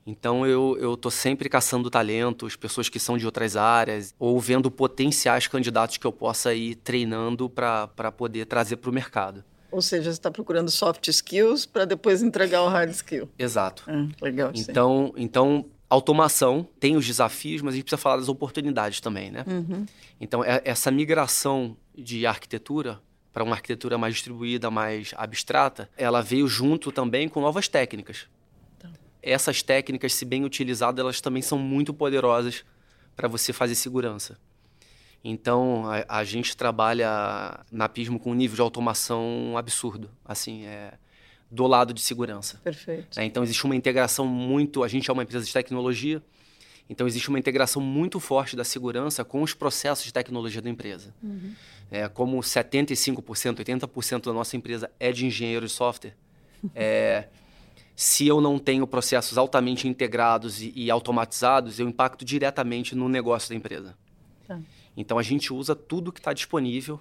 Então 0.07 0.47
eu, 0.47 0.77
eu 0.81 0.97
tô 0.97 1.11
sempre 1.11 1.51
caçando 1.51 1.91
talentos, 1.91 2.57
pessoas 2.57 2.89
que 2.89 2.99
são 2.99 3.19
de 3.19 3.27
outras 3.27 3.57
áreas, 3.57 4.15
ou 4.19 4.41
vendo 4.41 4.71
potenciais 4.71 5.47
candidatos 5.47 5.99
que 5.99 6.07
eu 6.07 6.13
possa 6.13 6.55
ir 6.55 6.77
treinando 6.77 7.51
para 7.51 8.13
poder 8.17 8.47
trazer 8.47 8.77
para 8.77 8.89
o 8.89 8.93
mercado. 8.93 9.45
Ou 9.71 9.83
seja, 9.83 10.05
você 10.05 10.19
está 10.19 10.31
procurando 10.31 10.71
soft 10.71 11.07
skills 11.09 11.67
para 11.67 11.85
depois 11.85 12.23
entregar 12.23 12.63
o 12.63 12.69
hard 12.69 12.91
skill. 12.91 13.29
Exato. 13.39 13.85
É, 13.87 14.25
legal. 14.25 14.51
Então, 14.55 15.13
então, 15.15 15.67
automação 15.91 16.67
tem 16.81 16.97
os 16.97 17.07
desafios, 17.07 17.61
mas 17.61 17.75
a 17.75 17.77
gente 17.77 17.85
precisa 17.85 18.01
falar 18.01 18.17
das 18.17 18.31
oportunidades 18.31 19.03
também, 19.03 19.31
né? 19.31 19.45
Uhum. 19.47 19.85
Então, 20.19 20.43
é, 20.43 20.63
essa 20.65 20.91
migração 20.91 21.77
de 21.95 22.27
arquitetura 22.27 22.99
para 23.39 23.45
uma 23.45 23.55
arquitetura 23.55 23.97
mais 23.97 24.15
distribuída, 24.15 24.69
mais 24.69 25.15
abstrata, 25.17 25.89
ela 25.97 26.21
veio 26.21 26.49
junto 26.49 26.91
também 26.91 27.29
com 27.29 27.41
novas 27.41 27.69
técnicas 27.69 28.27
essas 29.23 29.63
técnicas, 29.63 30.15
se 30.15 30.25
bem 30.25 30.45
utilizadas, 30.45 31.01
elas 31.01 31.21
também 31.21 31.43
são 31.43 31.59
muito 31.59 31.93
poderosas 31.93 32.65
para 33.17 33.29
você 33.29 33.53
fazer 33.53 33.75
segurança. 33.75 34.39
Então, 35.23 35.85
a, 35.91 36.21
a, 36.21 36.25
gente 36.25 36.57
trabalha 36.57 37.61
na 37.71 37.89
Pismo 37.89 38.19
com 38.19 38.31
um 38.31 38.35
nível 38.35 38.57
de 38.57 38.63
automação 38.63 39.57
absurdo, 39.57 40.11
assim, 40.25 40.65
é 40.65 40.95
do 41.51 41.67
lado 41.67 41.93
de 41.93 42.01
segurança. 42.01 42.61
Perfeito. 42.63 43.19
É, 43.19 43.25
então, 43.25 43.43
existe 43.43 43.65
uma 43.65 43.75
integração 43.75 44.27
muito... 44.27 44.85
A 44.85 44.89
gente 44.89 45.11
é 45.11 45.13
uma 45.13 45.23
empresa 45.23 45.45
de 45.45 45.53
tecnologia, 45.53 46.23
então 46.89 47.07
existe 47.07 47.29
uma 47.29 47.39
integração 47.39 47.83
muito 47.83 48.19
forte 48.19 48.57
da 48.57 48.65
segurança 48.65 49.25
com 49.25 49.43
os 49.43 49.55
processos 49.55 50.05
de 50.05 50.13
tecnologia 50.13 50.63
da 50.63 50.71
empresa. 50.71 51.15
Uhum. 51.23 51.55
É, 51.91 52.09
como 52.09 52.39
75%, 52.39 53.23
80% 53.57 54.25
da 54.25 54.33
nossa 54.33 54.57
empresa 54.57 54.91
é 54.99 55.13
de 55.13 55.27
engenheiro 55.27 55.67
de 55.67 55.73
software, 55.73 56.15
é 56.75 57.29
se 57.99 58.29
eu 58.29 58.41
não 58.41 58.61
tenho 58.61 58.87
processos 58.87 59.37
altamente 59.37 59.89
integrados 59.89 60.63
e, 60.63 60.73
e 60.77 60.89
automatizados, 60.89 61.81
eu 61.81 61.89
impacto 61.89 62.25
diretamente 62.25 62.95
no 62.95 63.09
negócio 63.09 63.49
da 63.49 63.57
empresa. 63.57 63.99
Tá. 64.47 64.61
Então 64.97 65.19
a 65.19 65.23
gente 65.23 65.53
usa 65.53 65.75
tudo 65.75 66.13
que 66.13 66.21
está 66.21 66.33
disponível 66.33 67.01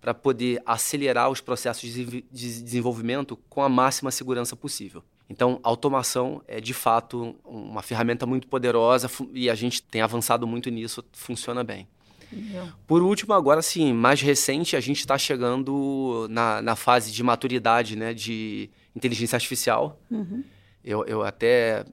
para 0.00 0.14
poder 0.14 0.62
acelerar 0.64 1.30
os 1.30 1.40
processos 1.40 1.90
de 1.92 2.22
desenvolvimento 2.30 3.36
com 3.48 3.60
a 3.60 3.68
máxima 3.68 4.12
segurança 4.12 4.54
possível. 4.54 5.02
Então, 5.28 5.58
automação 5.62 6.40
é 6.46 6.60
de 6.60 6.72
fato 6.72 7.34
uma 7.44 7.82
ferramenta 7.82 8.24
muito 8.24 8.46
poderosa 8.46 9.10
e 9.32 9.50
a 9.50 9.54
gente 9.54 9.82
tem 9.82 10.00
avançado 10.00 10.46
muito 10.46 10.70
nisso, 10.70 11.04
funciona 11.12 11.64
bem. 11.64 11.88
Por 12.86 13.02
último, 13.02 13.32
agora 13.34 13.62
sim, 13.62 13.92
mais 13.92 14.20
recente, 14.20 14.76
a 14.76 14.80
gente 14.80 14.98
está 14.98 15.16
chegando 15.16 16.26
na, 16.30 16.60
na 16.60 16.76
fase 16.76 17.12
de 17.12 17.22
maturidade 17.22 17.96
né, 17.96 18.12
de 18.12 18.70
inteligência 18.94 19.36
artificial. 19.36 20.00
Uhum. 20.10 20.42
Eu, 20.84 21.04
eu 21.06 21.22
até 21.22 21.84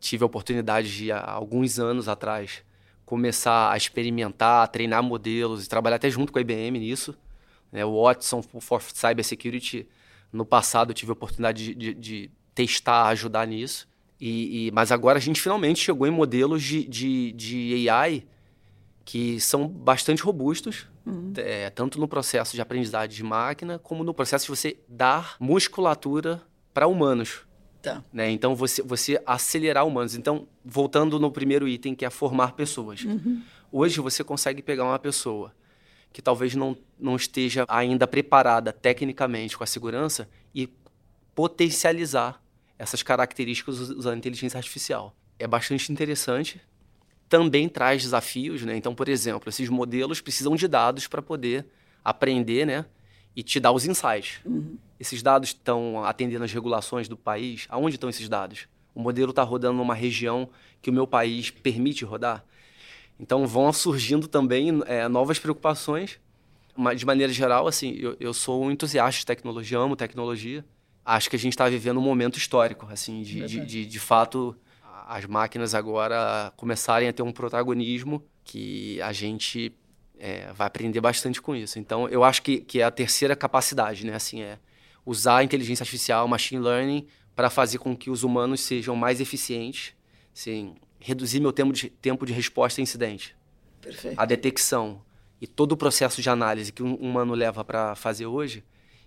tive 0.00 0.22
a 0.22 0.26
oportunidade 0.26 0.96
de, 0.96 1.12
há 1.12 1.30
alguns 1.30 1.78
anos 1.78 2.08
atrás, 2.08 2.62
começar 3.04 3.72
a 3.72 3.76
experimentar, 3.76 4.64
a 4.64 4.66
treinar 4.66 5.02
modelos 5.02 5.64
e 5.64 5.68
trabalhar 5.68 5.96
até 5.96 6.10
junto 6.10 6.32
com 6.32 6.38
a 6.38 6.42
IBM 6.42 6.78
nisso. 6.78 7.16
Né? 7.72 7.84
O 7.84 8.02
Watson 8.02 8.42
for 8.42 8.82
Cybersecurity, 8.82 9.88
no 10.32 10.44
passado 10.44 10.90
eu 10.90 10.94
tive 10.94 11.10
a 11.10 11.14
oportunidade 11.14 11.74
de, 11.74 11.74
de, 11.74 11.94
de 11.94 12.30
testar, 12.58 13.06
ajudar 13.06 13.46
nisso. 13.46 13.86
E, 14.20 14.66
e, 14.66 14.70
mas 14.72 14.90
agora 14.90 15.18
a 15.18 15.20
gente 15.20 15.40
finalmente 15.40 15.78
chegou 15.78 16.08
em 16.08 16.10
modelos 16.10 16.60
de, 16.60 16.84
de, 16.88 17.32
de 17.32 17.88
AI 17.88 18.26
que 19.04 19.40
são 19.40 19.68
bastante 19.68 20.22
robustos, 20.22 20.86
uhum. 21.06 21.32
é, 21.36 21.70
tanto 21.70 22.00
no 22.00 22.08
processo 22.08 22.56
de 22.56 22.60
aprendizagem 22.60 23.16
de 23.16 23.22
máquina, 23.22 23.78
como 23.78 24.02
no 24.02 24.12
processo 24.12 24.46
de 24.46 24.50
você 24.50 24.76
dar 24.88 25.36
musculatura 25.38 26.42
para 26.74 26.88
humanos. 26.88 27.46
Tá. 27.80 28.02
Né? 28.12 28.28
Então, 28.30 28.56
você, 28.56 28.82
você 28.82 29.22
acelerar 29.24 29.86
humanos. 29.86 30.16
Então, 30.16 30.48
voltando 30.64 31.18
no 31.20 31.30
primeiro 31.30 31.68
item, 31.68 31.94
que 31.94 32.04
é 32.04 32.10
formar 32.10 32.52
pessoas. 32.52 33.04
Uhum. 33.04 33.40
Hoje, 33.70 34.00
você 34.00 34.24
consegue 34.24 34.60
pegar 34.60 34.84
uma 34.84 34.98
pessoa 34.98 35.54
que 36.12 36.20
talvez 36.20 36.54
não, 36.54 36.76
não 36.98 37.14
esteja 37.14 37.64
ainda 37.68 38.06
preparada 38.06 38.72
tecnicamente 38.72 39.56
com 39.56 39.62
a 39.62 39.66
segurança 39.66 40.28
e 40.54 40.68
potencializar 41.34 42.42
essas 42.78 43.02
características 43.02 43.80
usando 43.90 44.18
inteligência 44.18 44.56
artificial. 44.56 45.14
É 45.38 45.46
bastante 45.46 45.90
interessante, 45.92 46.60
também 47.28 47.68
traz 47.68 48.02
desafios, 48.02 48.62
né? 48.62 48.76
Então, 48.76 48.94
por 48.94 49.08
exemplo, 49.08 49.48
esses 49.48 49.68
modelos 49.68 50.20
precisam 50.20 50.56
de 50.56 50.66
dados 50.66 51.06
para 51.06 51.20
poder 51.20 51.66
aprender, 52.04 52.66
né? 52.66 52.86
E 53.36 53.42
te 53.42 53.60
dar 53.60 53.72
os 53.72 53.84
insights. 53.84 54.40
Uhum. 54.44 54.78
Esses 54.98 55.22
dados 55.22 55.50
estão 55.50 56.04
atendendo 56.04 56.44
as 56.44 56.52
regulações 56.52 57.08
do 57.08 57.16
país? 57.16 57.66
Aonde 57.68 57.96
estão 57.96 58.08
esses 58.08 58.28
dados? 58.28 58.66
O 58.94 59.00
modelo 59.00 59.30
está 59.30 59.42
rodando 59.42 59.76
numa 59.76 59.94
região 59.94 60.48
que 60.82 60.90
o 60.90 60.92
meu 60.92 61.06
país 61.06 61.50
permite 61.50 62.04
rodar? 62.04 62.44
Então 63.20 63.46
vão 63.46 63.72
surgindo 63.72 64.26
também 64.26 64.82
é, 64.86 65.06
novas 65.06 65.38
preocupações. 65.38 66.18
Mas, 66.76 67.00
de 67.00 67.06
maneira 67.06 67.32
geral, 67.32 67.66
assim, 67.66 67.96
eu, 67.98 68.16
eu 68.20 68.32
sou 68.32 68.64
um 68.64 68.70
entusiasta 68.70 69.18
de 69.18 69.26
tecnologia, 69.26 69.78
amo 69.78 69.96
tecnologia. 69.96 70.64
Acho 71.10 71.30
que 71.30 71.36
a 71.36 71.38
gente 71.38 71.54
está 71.54 71.66
vivendo 71.66 71.96
um 71.96 72.02
momento 72.02 72.36
histórico, 72.36 72.86
assim, 72.90 73.22
de, 73.22 73.40
de, 73.46 73.64
de, 73.64 73.86
de 73.86 73.98
fato 73.98 74.54
as 75.06 75.24
máquinas 75.24 75.74
agora 75.74 76.52
começarem 76.54 77.08
a 77.08 77.12
ter 77.14 77.22
um 77.22 77.32
protagonismo 77.32 78.22
que 78.44 79.00
a 79.00 79.10
gente 79.10 79.74
é, 80.18 80.52
vai 80.52 80.66
aprender 80.66 81.00
bastante 81.00 81.40
com 81.40 81.56
isso. 81.56 81.78
Então, 81.78 82.06
eu 82.10 82.22
acho 82.22 82.42
que, 82.42 82.60
que 82.60 82.82
é 82.82 82.84
a 82.84 82.90
terceira 82.90 83.34
capacidade, 83.34 84.04
né? 84.04 84.14
Assim, 84.14 84.42
é 84.42 84.58
usar 85.06 85.38
a 85.38 85.44
inteligência 85.44 85.82
artificial, 85.82 86.28
machine 86.28 86.60
learning, 86.60 87.06
para 87.34 87.48
fazer 87.48 87.78
com 87.78 87.96
que 87.96 88.10
os 88.10 88.22
humanos 88.22 88.60
sejam 88.60 88.94
mais 88.94 89.18
eficientes, 89.18 89.94
assim, 90.36 90.74
reduzir 91.00 91.40
meu 91.40 91.54
tempo 91.54 91.72
de, 91.72 91.88
tempo 91.88 92.26
de 92.26 92.34
resposta 92.34 92.80
a 92.80 92.82
incidente. 92.82 93.34
Perfeito. 93.80 94.20
A 94.20 94.26
detecção 94.26 95.00
e 95.40 95.46
todo 95.46 95.72
o 95.72 95.76
processo 95.76 96.20
de 96.20 96.28
análise 96.28 96.70
que 96.70 96.82
um 96.82 96.96
humano 96.96 97.32
leva 97.32 97.64
para 97.64 97.94
fazer 97.94 98.26
hoje, 98.26 98.62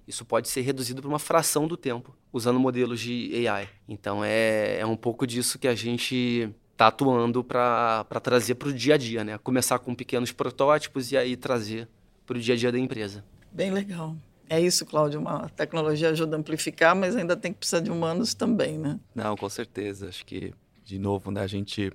isso 0.07 0.25
pode 0.25 0.49
ser 0.49 0.61
reduzido 0.61 1.01
para 1.01 1.09
uma 1.09 1.19
fração 1.19 1.67
do 1.67 1.77
tempo, 1.77 2.15
usando 2.31 2.59
modelos 2.59 2.99
de 2.99 3.47
AI. 3.47 3.69
Então, 3.87 4.23
é, 4.23 4.79
é 4.79 4.85
um 4.85 4.95
pouco 4.95 5.25
disso 5.25 5.59
que 5.59 5.67
a 5.67 5.75
gente 5.75 6.49
está 6.71 6.87
atuando 6.87 7.43
para 7.43 8.03
trazer 8.21 8.55
para 8.55 8.69
o 8.69 8.73
dia 8.73 8.95
a 8.95 8.97
dia, 8.97 9.23
né? 9.23 9.37
Começar 9.37 9.79
com 9.79 9.93
pequenos 9.93 10.31
protótipos 10.31 11.11
e 11.11 11.17
aí 11.17 11.35
trazer 11.35 11.87
para 12.25 12.37
o 12.37 12.41
dia 12.41 12.55
a 12.55 12.57
dia 12.57 12.71
da 12.71 12.79
empresa. 12.79 13.23
Bem 13.51 13.71
legal. 13.71 14.15
É 14.49 14.59
isso, 14.59 14.85
Cláudio. 14.85 15.19
Uma 15.19 15.47
tecnologia 15.49 16.09
ajuda 16.09 16.35
a 16.35 16.39
amplificar, 16.39 16.95
mas 16.95 17.15
ainda 17.15 17.37
tem 17.37 17.53
que 17.53 17.59
precisar 17.59 17.79
de 17.79 17.91
humanos 17.91 18.33
também, 18.33 18.77
né? 18.77 18.99
Não, 19.15 19.37
com 19.37 19.47
certeza. 19.47 20.09
Acho 20.09 20.25
que 20.25 20.53
de 20.83 20.99
novo, 20.99 21.31
né, 21.31 21.41
a 21.41 21.47
gente, 21.47 21.91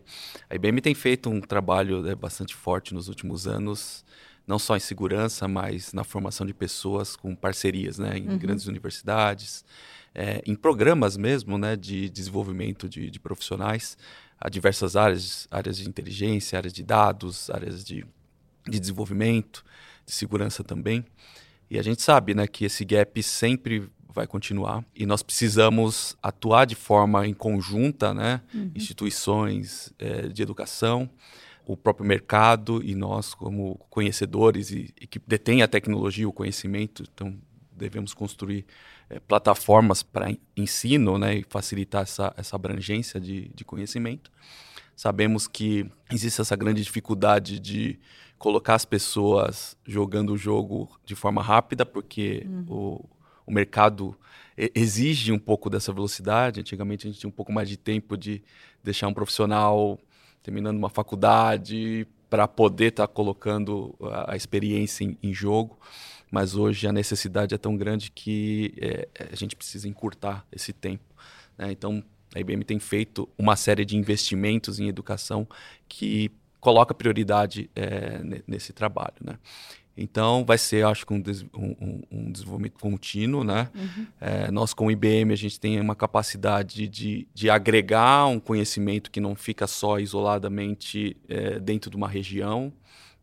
a 0.48 0.54
IBM 0.54 0.80
tem 0.80 0.94
feito 0.94 1.28
um 1.28 1.40
trabalho 1.40 2.00
né, 2.00 2.14
bastante 2.14 2.54
forte 2.54 2.94
nos 2.94 3.08
últimos 3.08 3.46
anos, 3.46 4.04
não 4.46 4.58
só 4.58 4.76
em 4.76 4.80
segurança, 4.80 5.48
mas 5.48 5.92
na 5.92 6.04
formação 6.04 6.46
de 6.46 6.54
pessoas 6.54 7.16
com 7.16 7.34
parcerias, 7.34 7.98
né, 7.98 8.16
em 8.18 8.28
uhum. 8.28 8.38
grandes 8.38 8.66
universidades, 8.66 9.64
é, 10.14 10.42
em 10.46 10.54
programas 10.54 11.16
mesmo, 11.16 11.58
né, 11.58 11.76
de 11.76 12.08
desenvolvimento 12.08 12.88
de, 12.88 13.10
de 13.10 13.20
profissionais 13.20 13.98
a 14.40 14.48
diversas 14.48 14.96
áreas, 14.96 15.48
áreas 15.50 15.78
de 15.78 15.88
inteligência, 15.88 16.58
áreas 16.58 16.72
de 16.72 16.82
dados, 16.82 17.50
áreas 17.50 17.84
de, 17.84 18.06
de 18.68 18.78
desenvolvimento, 18.78 19.64
de 20.04 20.12
segurança 20.12 20.62
também. 20.62 21.04
E 21.70 21.78
a 21.78 21.82
gente 21.82 22.02
sabe 22.02 22.34
né, 22.34 22.46
que 22.46 22.64
esse 22.64 22.84
gap 22.84 23.20
sempre 23.22 23.90
vai 24.08 24.26
continuar 24.26 24.84
e 24.94 25.04
nós 25.04 25.22
precisamos 25.22 26.16
atuar 26.22 26.64
de 26.64 26.74
forma 26.74 27.26
em 27.26 27.34
conjunta, 27.34 28.14
né? 28.14 28.40
Uhum. 28.54 28.70
Instituições 28.74 29.92
é, 29.98 30.28
de 30.28 30.42
educação, 30.42 31.10
o 31.66 31.76
próprio 31.76 32.06
mercado 32.06 32.80
e 32.82 32.94
nós 32.94 33.34
como 33.34 33.76
conhecedores 33.90 34.70
e, 34.70 34.94
e 35.00 35.06
que 35.06 35.18
detêm 35.18 35.62
a 35.62 35.68
tecnologia, 35.68 36.28
o 36.28 36.32
conhecimento, 36.32 37.02
então 37.02 37.36
devemos 37.72 38.14
construir 38.14 38.64
é, 39.10 39.18
plataformas 39.18 40.02
para 40.02 40.32
ensino 40.56 41.18
né, 41.18 41.38
e 41.38 41.46
facilitar 41.48 42.02
essa, 42.02 42.32
essa 42.36 42.54
abrangência 42.54 43.20
de, 43.20 43.48
de 43.54 43.64
conhecimento. 43.64 44.30
Sabemos 44.94 45.48
que 45.48 45.90
existe 46.10 46.40
essa 46.40 46.56
grande 46.56 46.82
dificuldade 46.82 47.58
de 47.58 47.98
colocar 48.38 48.74
as 48.74 48.84
pessoas 48.84 49.76
jogando 49.84 50.32
o 50.32 50.38
jogo 50.38 50.88
de 51.04 51.14
forma 51.14 51.42
rápida, 51.42 51.84
porque 51.84 52.46
uhum. 52.48 52.64
o, 52.68 53.08
o 53.46 53.52
mercado 53.52 54.16
exige 54.56 55.32
um 55.32 55.38
pouco 55.38 55.68
dessa 55.68 55.92
velocidade. 55.92 56.60
Antigamente 56.60 57.06
a 57.06 57.10
gente 57.10 57.20
tinha 57.20 57.28
um 57.28 57.32
pouco 57.32 57.52
mais 57.52 57.68
de 57.68 57.76
tempo 57.76 58.16
de 58.16 58.42
deixar 58.82 59.08
um 59.08 59.14
profissional 59.14 59.98
terminando 60.46 60.76
uma 60.76 60.88
faculdade 60.88 62.06
para 62.30 62.46
poder 62.46 62.86
estar 62.86 63.08
tá 63.08 63.12
colocando 63.12 63.96
a, 64.28 64.36
experiência 64.36 65.02
em, 65.02 65.18
em 65.20 65.34
jogo 65.34 65.76
mas 66.30 66.54
hoje 66.54 66.86
a 66.86 66.92
necessidade 66.92 67.54
é 67.54 67.58
tão 67.58 67.76
grande 67.76 68.10
que 68.10 68.74
é, 68.78 69.08
é, 69.14 69.28
a 69.32 69.36
gente 69.36 69.54
precisa 69.54 69.88
encurtar 69.88 70.44
esse 70.52 70.72
tempo. 70.72 71.04
Né? 71.56 71.70
Então, 71.70 72.02
a 72.34 72.40
IBM 72.40 72.64
tem 72.64 72.78
feito 72.78 73.28
uma 73.38 73.56
série 73.56 73.84
de 73.84 73.96
investimentos 73.96 74.80
em 74.80 74.88
educação 74.88 75.46
que 75.88 76.30
coloca 76.60 76.92
prioridade 76.92 77.70
é, 77.76 78.20
nesse 78.46 78.72
trabalho. 78.72 79.14
Né? 79.20 79.38
Então, 79.96 80.44
vai 80.44 80.58
ser, 80.58 80.84
acho 80.84 81.06
que, 81.06 81.14
um, 81.14 81.22
um, 81.54 82.02
um 82.10 82.30
desenvolvimento 82.30 82.78
contínuo. 82.78 83.42
Né? 83.42 83.70
Uhum. 83.74 84.06
É, 84.20 84.50
nós, 84.50 84.74
com 84.74 84.86
o 84.86 84.90
IBM, 84.90 85.32
a 85.32 85.36
gente 85.36 85.58
tem 85.58 85.80
uma 85.80 85.94
capacidade 85.94 86.86
de, 86.86 87.26
de 87.32 87.48
agregar 87.48 88.26
um 88.26 88.38
conhecimento 88.38 89.10
que 89.10 89.20
não 89.20 89.34
fica 89.34 89.66
só 89.66 89.98
isoladamente 89.98 91.16
é, 91.28 91.58
dentro 91.58 91.90
de 91.90 91.96
uma 91.96 92.08
região, 92.08 92.72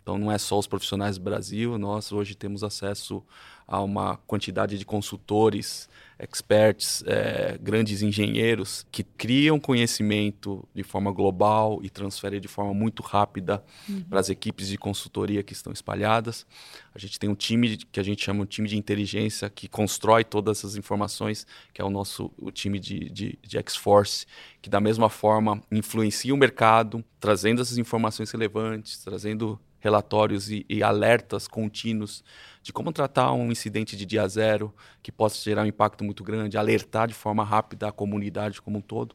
então 0.01 0.17
não 0.17 0.31
é 0.31 0.37
só 0.37 0.59
os 0.59 0.67
profissionais 0.67 1.17
do 1.17 1.23
Brasil, 1.23 1.77
nós 1.77 2.11
hoje 2.11 2.35
temos 2.35 2.63
acesso 2.63 3.23
a 3.65 3.81
uma 3.81 4.17
quantidade 4.17 4.77
de 4.77 4.85
consultores, 4.85 5.87
experts, 6.23 7.03
é, 7.05 7.57
grandes 7.61 8.01
engenheiros 8.01 8.85
que 8.91 9.03
criam 9.03 9.59
conhecimento 9.59 10.67
de 10.73 10.83
forma 10.83 11.11
global 11.11 11.79
e 11.83 11.89
transferem 11.89 12.39
de 12.39 12.47
forma 12.47 12.73
muito 12.73 13.03
rápida 13.03 13.63
uhum. 13.87 14.03
para 14.03 14.19
as 14.19 14.29
equipes 14.29 14.67
de 14.67 14.77
consultoria 14.77 15.43
que 15.43 15.53
estão 15.53 15.71
espalhadas. 15.73 16.45
A 16.93 16.99
gente 16.99 17.19
tem 17.19 17.29
um 17.29 17.35
time 17.35 17.77
que 17.77 17.99
a 17.99 18.03
gente 18.03 18.23
chama 18.23 18.43
um 18.43 18.45
time 18.45 18.67
de 18.67 18.77
inteligência 18.77 19.49
que 19.49 19.67
constrói 19.67 20.23
todas 20.23 20.59
essas 20.59 20.75
informações, 20.75 21.45
que 21.73 21.81
é 21.81 21.85
o 21.85 21.89
nosso 21.89 22.31
o 22.37 22.51
time 22.51 22.79
de, 22.79 23.09
de, 23.09 23.39
de 23.41 23.57
X-Force, 23.57 24.25
que 24.61 24.69
da 24.69 24.79
mesma 24.79 25.09
forma 25.09 25.61
influencia 25.71 26.33
o 26.33 26.37
mercado, 26.37 27.03
trazendo 27.19 27.61
essas 27.61 27.77
informações 27.77 28.31
relevantes, 28.31 29.03
trazendo 29.03 29.59
relatórios 29.83 30.49
e, 30.49 30.65
e, 30.69 30.81
alertas 30.81 31.45
contínuos 31.45 32.23
de 32.61 32.71
como 32.71 32.93
tratar 32.93 33.33
um 33.33 33.51
incidente 33.51 33.97
de 33.97 34.05
dia 34.05 34.25
zero 34.29 34.73
que 35.01 35.11
possa 35.11 35.43
gerar 35.43 35.63
um 35.63 35.65
impacto 35.65 36.05
muito 36.05 36.23
grande, 36.23 36.57
alertar 36.57 37.09
de 37.09 37.13
forma 37.13 37.43
rápida 37.43 37.89
a 37.89 37.91
comunidade 37.91 38.61
como 38.61 38.77
um 38.77 38.81
todo. 38.81 39.13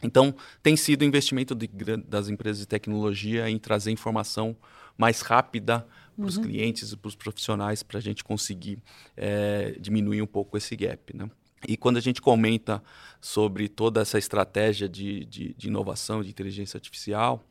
Então, 0.00 0.32
tem 0.62 0.76
sido 0.76 1.02
o 1.02 1.04
investimento 1.04 1.56
de, 1.56 1.68
das 2.06 2.28
empresas 2.28 2.60
de 2.60 2.68
tecnologia 2.68 3.50
em 3.50 3.58
trazer 3.58 3.90
informação 3.90 4.56
mais 4.96 5.22
rápida 5.22 5.84
para 6.16 6.24
os 6.24 6.36
uhum. 6.36 6.44
clientes 6.44 6.92
e 6.92 6.96
para 6.96 7.08
os 7.08 7.16
profissionais 7.16 7.82
para 7.82 7.98
a 7.98 8.00
gente 8.00 8.22
conseguir 8.22 8.78
é, 9.16 9.74
diminuir 9.80 10.22
um 10.22 10.26
pouco 10.26 10.56
esse 10.56 10.76
gap. 10.76 11.16
Né? 11.16 11.28
E 11.66 11.76
quando 11.76 11.96
a 11.96 12.00
gente 12.00 12.22
comenta 12.22 12.80
sobre 13.20 13.68
toda 13.68 14.00
essa 14.00 14.18
estratégia 14.18 14.88
de, 14.88 15.24
de, 15.24 15.52
de 15.52 15.66
inovação, 15.66 16.22
de 16.22 16.30
inteligência 16.30 16.78
artificial, 16.78 17.44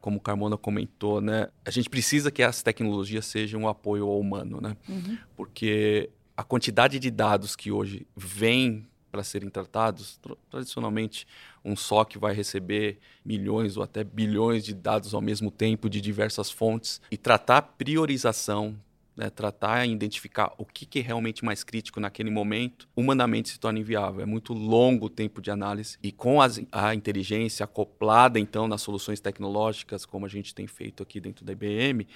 como 0.00 0.16
o 0.16 0.20
Carmona 0.20 0.56
comentou, 0.56 1.20
né, 1.20 1.48
a 1.64 1.70
gente 1.70 1.90
precisa 1.90 2.30
que 2.30 2.42
as 2.42 2.62
tecnologias 2.62 3.26
sejam 3.26 3.62
um 3.62 3.68
apoio 3.68 4.06
ao 4.06 4.18
humano, 4.18 4.60
né? 4.60 4.76
Uhum. 4.88 5.18
Porque 5.36 6.10
a 6.36 6.42
quantidade 6.42 6.98
de 6.98 7.10
dados 7.10 7.54
que 7.54 7.70
hoje 7.70 8.06
vem 8.16 8.86
para 9.14 9.22
serem 9.22 9.48
tratados, 9.48 10.18
tradicionalmente 10.50 11.24
um 11.64 11.76
SOC 11.76 12.16
vai 12.18 12.34
receber 12.34 12.98
milhões 13.24 13.76
ou 13.76 13.82
até 13.84 14.02
bilhões 14.02 14.64
de 14.64 14.74
dados 14.74 15.14
ao 15.14 15.20
mesmo 15.20 15.52
tempo 15.52 15.88
de 15.88 16.00
diversas 16.00 16.50
fontes 16.50 17.00
e 17.12 17.16
tratar 17.16 17.62
priorização 17.62 18.76
né, 19.16 19.30
tratar 19.30 19.86
e 19.86 19.92
identificar 19.92 20.52
o 20.58 20.64
que, 20.64 20.84
que, 20.84 20.98
é 20.98 21.02
realmente 21.02 21.44
mais 21.44 21.62
crítico 21.62 22.00
naquele 22.00 22.30
momento, 22.30 22.88
humanamente 22.96 23.48
se 23.48 23.60
torna 23.60 23.78
inviável. 23.78 24.22
É 24.22 24.26
muito 24.26 24.52
longo 24.52 25.06
o 25.06 25.10
tempo 25.10 25.40
de 25.40 25.50
análise 25.50 25.96
e 26.02 26.10
com 26.10 26.42
as, 26.42 26.60
a 26.72 26.94
inteligência 26.94 27.64
acoplada, 27.64 28.38
então, 28.38 28.66
nas 28.66 28.82
soluções 28.82 29.20
tecnológicas, 29.20 30.04
como 30.04 30.26
a 30.26 30.28
gente 30.28 30.54
tem 30.54 30.66
feito 30.66 31.02
aqui 31.02 31.20
dentro 31.20 31.44
da 31.44 31.52
IBM, 31.52 32.06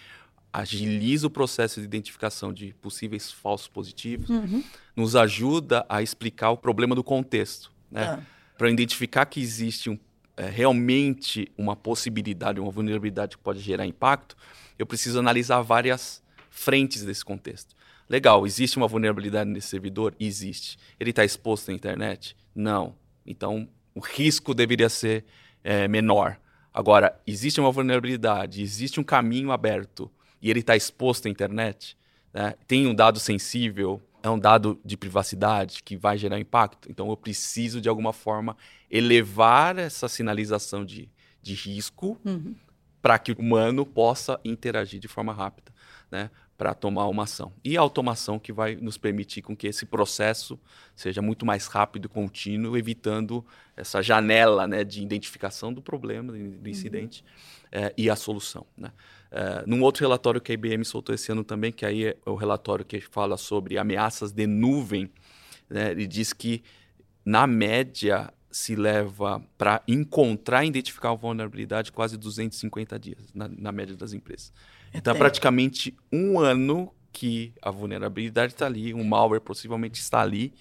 agiliza 0.53 1.27
o 1.27 1.31
processo 1.31 1.81
de 1.81 1.87
identificação 1.87 2.53
de 2.53 2.75
possíveis 2.81 3.31
falsos 3.31 3.69
positivos, 3.69 4.29
uhum. 4.31 4.65
nos 4.97 5.15
ajuda 5.15 5.85
a 5.89 6.03
explicar 6.03 6.51
o 6.51 6.57
problema 6.57 6.95
do 6.95 7.05
contexto, 7.05 7.71
né? 7.91 8.05
Ah. 8.05 8.23
Para 8.57 8.71
identificar 8.71 9.25
que 9.27 9.41
existe 9.41 9.89
um, 9.89 9.97
é, 10.37 10.49
realmente 10.49 11.49
uma 11.57 11.77
possibilidade, 11.77 12.59
uma 12.59 12.73
vulnerabilidade 12.73 13.37
que 13.37 13.43
pode 13.43 13.61
gerar 13.61 13.87
impacto, 13.87 14.37
eu 14.77 14.85
preciso 14.85 15.19
analisar 15.19 15.61
várias 15.61 16.21
frentes 16.59 17.05
desse 17.05 17.25
contexto. 17.25 17.75
Legal, 18.09 18.45
existe 18.47 18.77
uma 18.77 18.89
vulnerabilidade 18.89 19.49
nesse 19.49 19.69
servidor? 19.69 20.15
Existe. 20.19 20.77
Ele 20.99 21.11
está 21.11 21.25
exposto 21.25 21.71
à 21.71 21.75
internet? 21.75 22.37
Não. 22.55 22.97
Então, 23.25 23.69
o 23.95 24.01
risco 24.01 24.53
deveria 24.53 24.89
ser 24.89 25.25
é, 25.63 25.87
menor. 25.87 26.39
Agora, 26.75 27.19
existe 27.27 27.61
uma 27.61 27.71
vulnerabilidade, 27.71 28.63
existe 28.63 28.99
um 28.99 29.05
caminho 29.05 29.53
aberto 29.53 30.11
e 30.43 30.51
ele 30.51 30.61
está 30.61 30.77
exposto 30.77 31.27
à 31.27 31.31
internet, 31.31 31.97
né? 32.33 32.55
tem 32.67 32.87
um 32.87 32.95
dado 32.95 33.19
sensível, 33.19 34.01
é 34.23 34.29
um 34.29 34.39
dado 34.39 34.81
de 34.85 34.97
privacidade 34.97 35.83
que 35.83 35.97
vai 35.97 36.19
gerar 36.19 36.39
impacto. 36.39 36.91
Então, 36.91 37.09
eu 37.09 37.17
preciso, 37.17 37.81
de 37.81 37.89
alguma 37.89 38.13
forma, 38.13 38.57
elevar 38.91 39.79
essa 39.79 40.09
sinalização 40.09 40.85
de, 40.85 41.11
de 41.43 41.55
risco 41.55 42.19
uhum. 42.25 42.55
para 43.01 43.19
que 43.19 43.33
o 43.33 43.39
humano 43.39 43.85
possa 43.87 44.41
interagir 44.45 45.01
de 45.01 45.09
forma 45.09 45.33
rápida 45.33 45.73
né, 46.11 46.31
para 46.59 46.75
tomar 46.75 47.07
uma 47.07 47.23
ação. 47.23 47.53
E 47.65 47.77
a 47.77 47.81
automação 47.81 48.37
que 48.37 48.53
vai 48.53 48.75
nos 48.75 48.99
permitir 48.99 49.43
com 49.43 49.57
que 49.57 49.69
esse 49.69 49.87
processo 49.87 50.59
seja 50.95 51.23
muito 51.23 51.47
mais 51.47 51.69
rápido 51.69 52.07
e 52.07 52.09
contínuo, 52.09 52.77
evitando 52.77 53.47
essa 53.77 54.03
janela 54.03 54.67
né, 54.67 54.83
de 54.83 55.01
identificação 55.01 55.73
do 55.73 55.81
problema, 55.81 56.33
do 56.33 56.39
uhum. 56.39 56.61
incidente, 56.67 57.23
uhum. 57.23 57.79
é, 57.81 57.95
e 57.97 58.11
a 58.11 58.17
solução. 58.17 58.67
Né? 58.77 58.91
É, 59.31 59.63
num 59.69 59.81
outro 59.83 60.03
relatório 60.03 60.41
que 60.41 60.51
a 60.51 60.55
IBM 60.55 60.85
soltou 60.85 61.15
esse 61.15 61.31
ano 61.31 61.45
também, 61.45 61.71
que 61.71 61.87
aí 61.87 62.07
é 62.07 62.17
o 62.27 62.35
relatório 62.35 62.85
que 62.85 63.01
fala 63.01 63.37
sobre 63.37 63.79
ameaças 63.79 64.33
de 64.33 64.45
nuvem, 64.45 65.09
né, 65.71 65.93
ele 65.93 66.09
diz 66.09 66.33
que, 66.33 66.65
na 67.25 67.47
média, 67.47 68.33
se 68.51 68.75
leva 68.75 69.41
para 69.57 69.81
encontrar 69.87 70.65
e 70.65 70.69
identificar 70.69 71.11
a 71.11 71.15
vulnerabilidade 71.15 71.93
quase 71.93 72.17
250 72.17 72.99
dias, 72.99 73.33
na, 73.33 73.47
na 73.47 73.71
média 73.71 73.95
das 73.95 74.13
empresas. 74.13 74.53
Então, 74.93 75.15
é 75.15 75.19
praticamente 75.19 75.97
um 76.13 76.39
ano 76.39 76.93
que 77.13 77.53
a 77.61 77.71
vulnerabilidade 77.71 78.53
está 78.53 78.67
ali, 78.67 78.95
um 78.95 79.05
malware 79.05 79.41
possivelmente 79.41 80.01
está 80.01 80.21
ali 80.21 80.53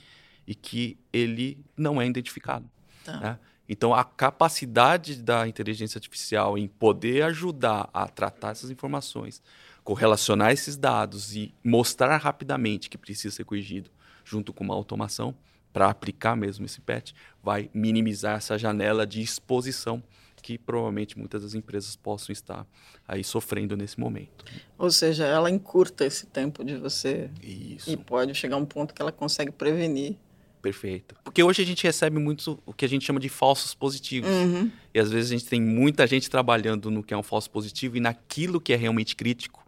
e 0.45 0.55
que 0.55 0.97
ele 1.11 1.63
não 1.75 2.01
é 2.01 2.07
identificado. 2.07 2.69
Tá. 3.03 3.19
Né? 3.19 3.39
Então, 3.69 3.93
a 3.93 4.03
capacidade 4.03 5.21
da 5.21 5.47
inteligência 5.47 5.97
artificial 5.97 6.57
em 6.57 6.67
poder 6.67 7.23
ajudar 7.23 7.89
a 7.93 8.07
tratar 8.07 8.51
essas 8.51 8.71
informações, 8.71 9.41
correlacionar 9.83 10.51
esses 10.51 10.77
dados 10.77 11.35
e 11.35 11.53
mostrar 11.63 12.17
rapidamente 12.17 12.89
que 12.89 12.97
precisa 12.97 13.35
ser 13.35 13.43
corrigido 13.43 13.89
junto 14.23 14.53
com 14.53 14.63
uma 14.63 14.73
automação 14.73 15.35
para 15.73 15.89
aplicar 15.89 16.35
mesmo 16.35 16.65
esse 16.65 16.81
patch, 16.81 17.11
vai 17.43 17.69
minimizar 17.73 18.37
essa 18.37 18.57
janela 18.57 19.05
de 19.05 19.21
exposição 19.21 20.01
que 20.41 20.57
provavelmente 20.57 21.17
muitas 21.17 21.43
das 21.43 21.53
empresas 21.53 21.95
possam 21.95 22.31
estar 22.31 22.65
aí 23.07 23.23
sofrendo 23.23 23.75
nesse 23.75 23.99
momento. 23.99 24.45
Ou 24.77 24.89
seja, 24.91 25.25
ela 25.25 25.49
encurta 25.49 26.05
esse 26.05 26.25
tempo 26.27 26.63
de 26.63 26.75
você 26.75 27.29
Isso. 27.41 27.89
e 27.89 27.97
pode 27.97 28.33
chegar 28.33 28.55
a 28.55 28.59
um 28.59 28.65
ponto 28.65 28.93
que 28.93 29.01
ela 29.01 29.11
consegue 29.11 29.51
prevenir. 29.51 30.15
Perfeito. 30.61 31.15
Porque 31.23 31.41
hoje 31.41 31.61
a 31.61 31.65
gente 31.65 31.83
recebe 31.83 32.19
muito 32.19 32.59
o 32.65 32.73
que 32.73 32.83
a 32.83 32.89
gente 32.89 33.05
chama 33.05 33.19
de 33.19 33.29
falsos 33.29 33.73
positivos. 33.73 34.29
Uhum. 34.29 34.71
E 34.93 34.99
às 34.99 35.09
vezes 35.09 35.31
a 35.31 35.37
gente 35.37 35.47
tem 35.47 35.61
muita 35.61 36.05
gente 36.07 36.29
trabalhando 36.29 36.89
no 36.91 37.03
que 37.03 37.13
é 37.13 37.17
um 37.17 37.23
falso 37.23 37.49
positivo 37.49 37.97
e 37.97 37.99
naquilo 37.99 38.59
que 38.59 38.73
é 38.73 38.75
realmente 38.75 39.15
crítico, 39.15 39.65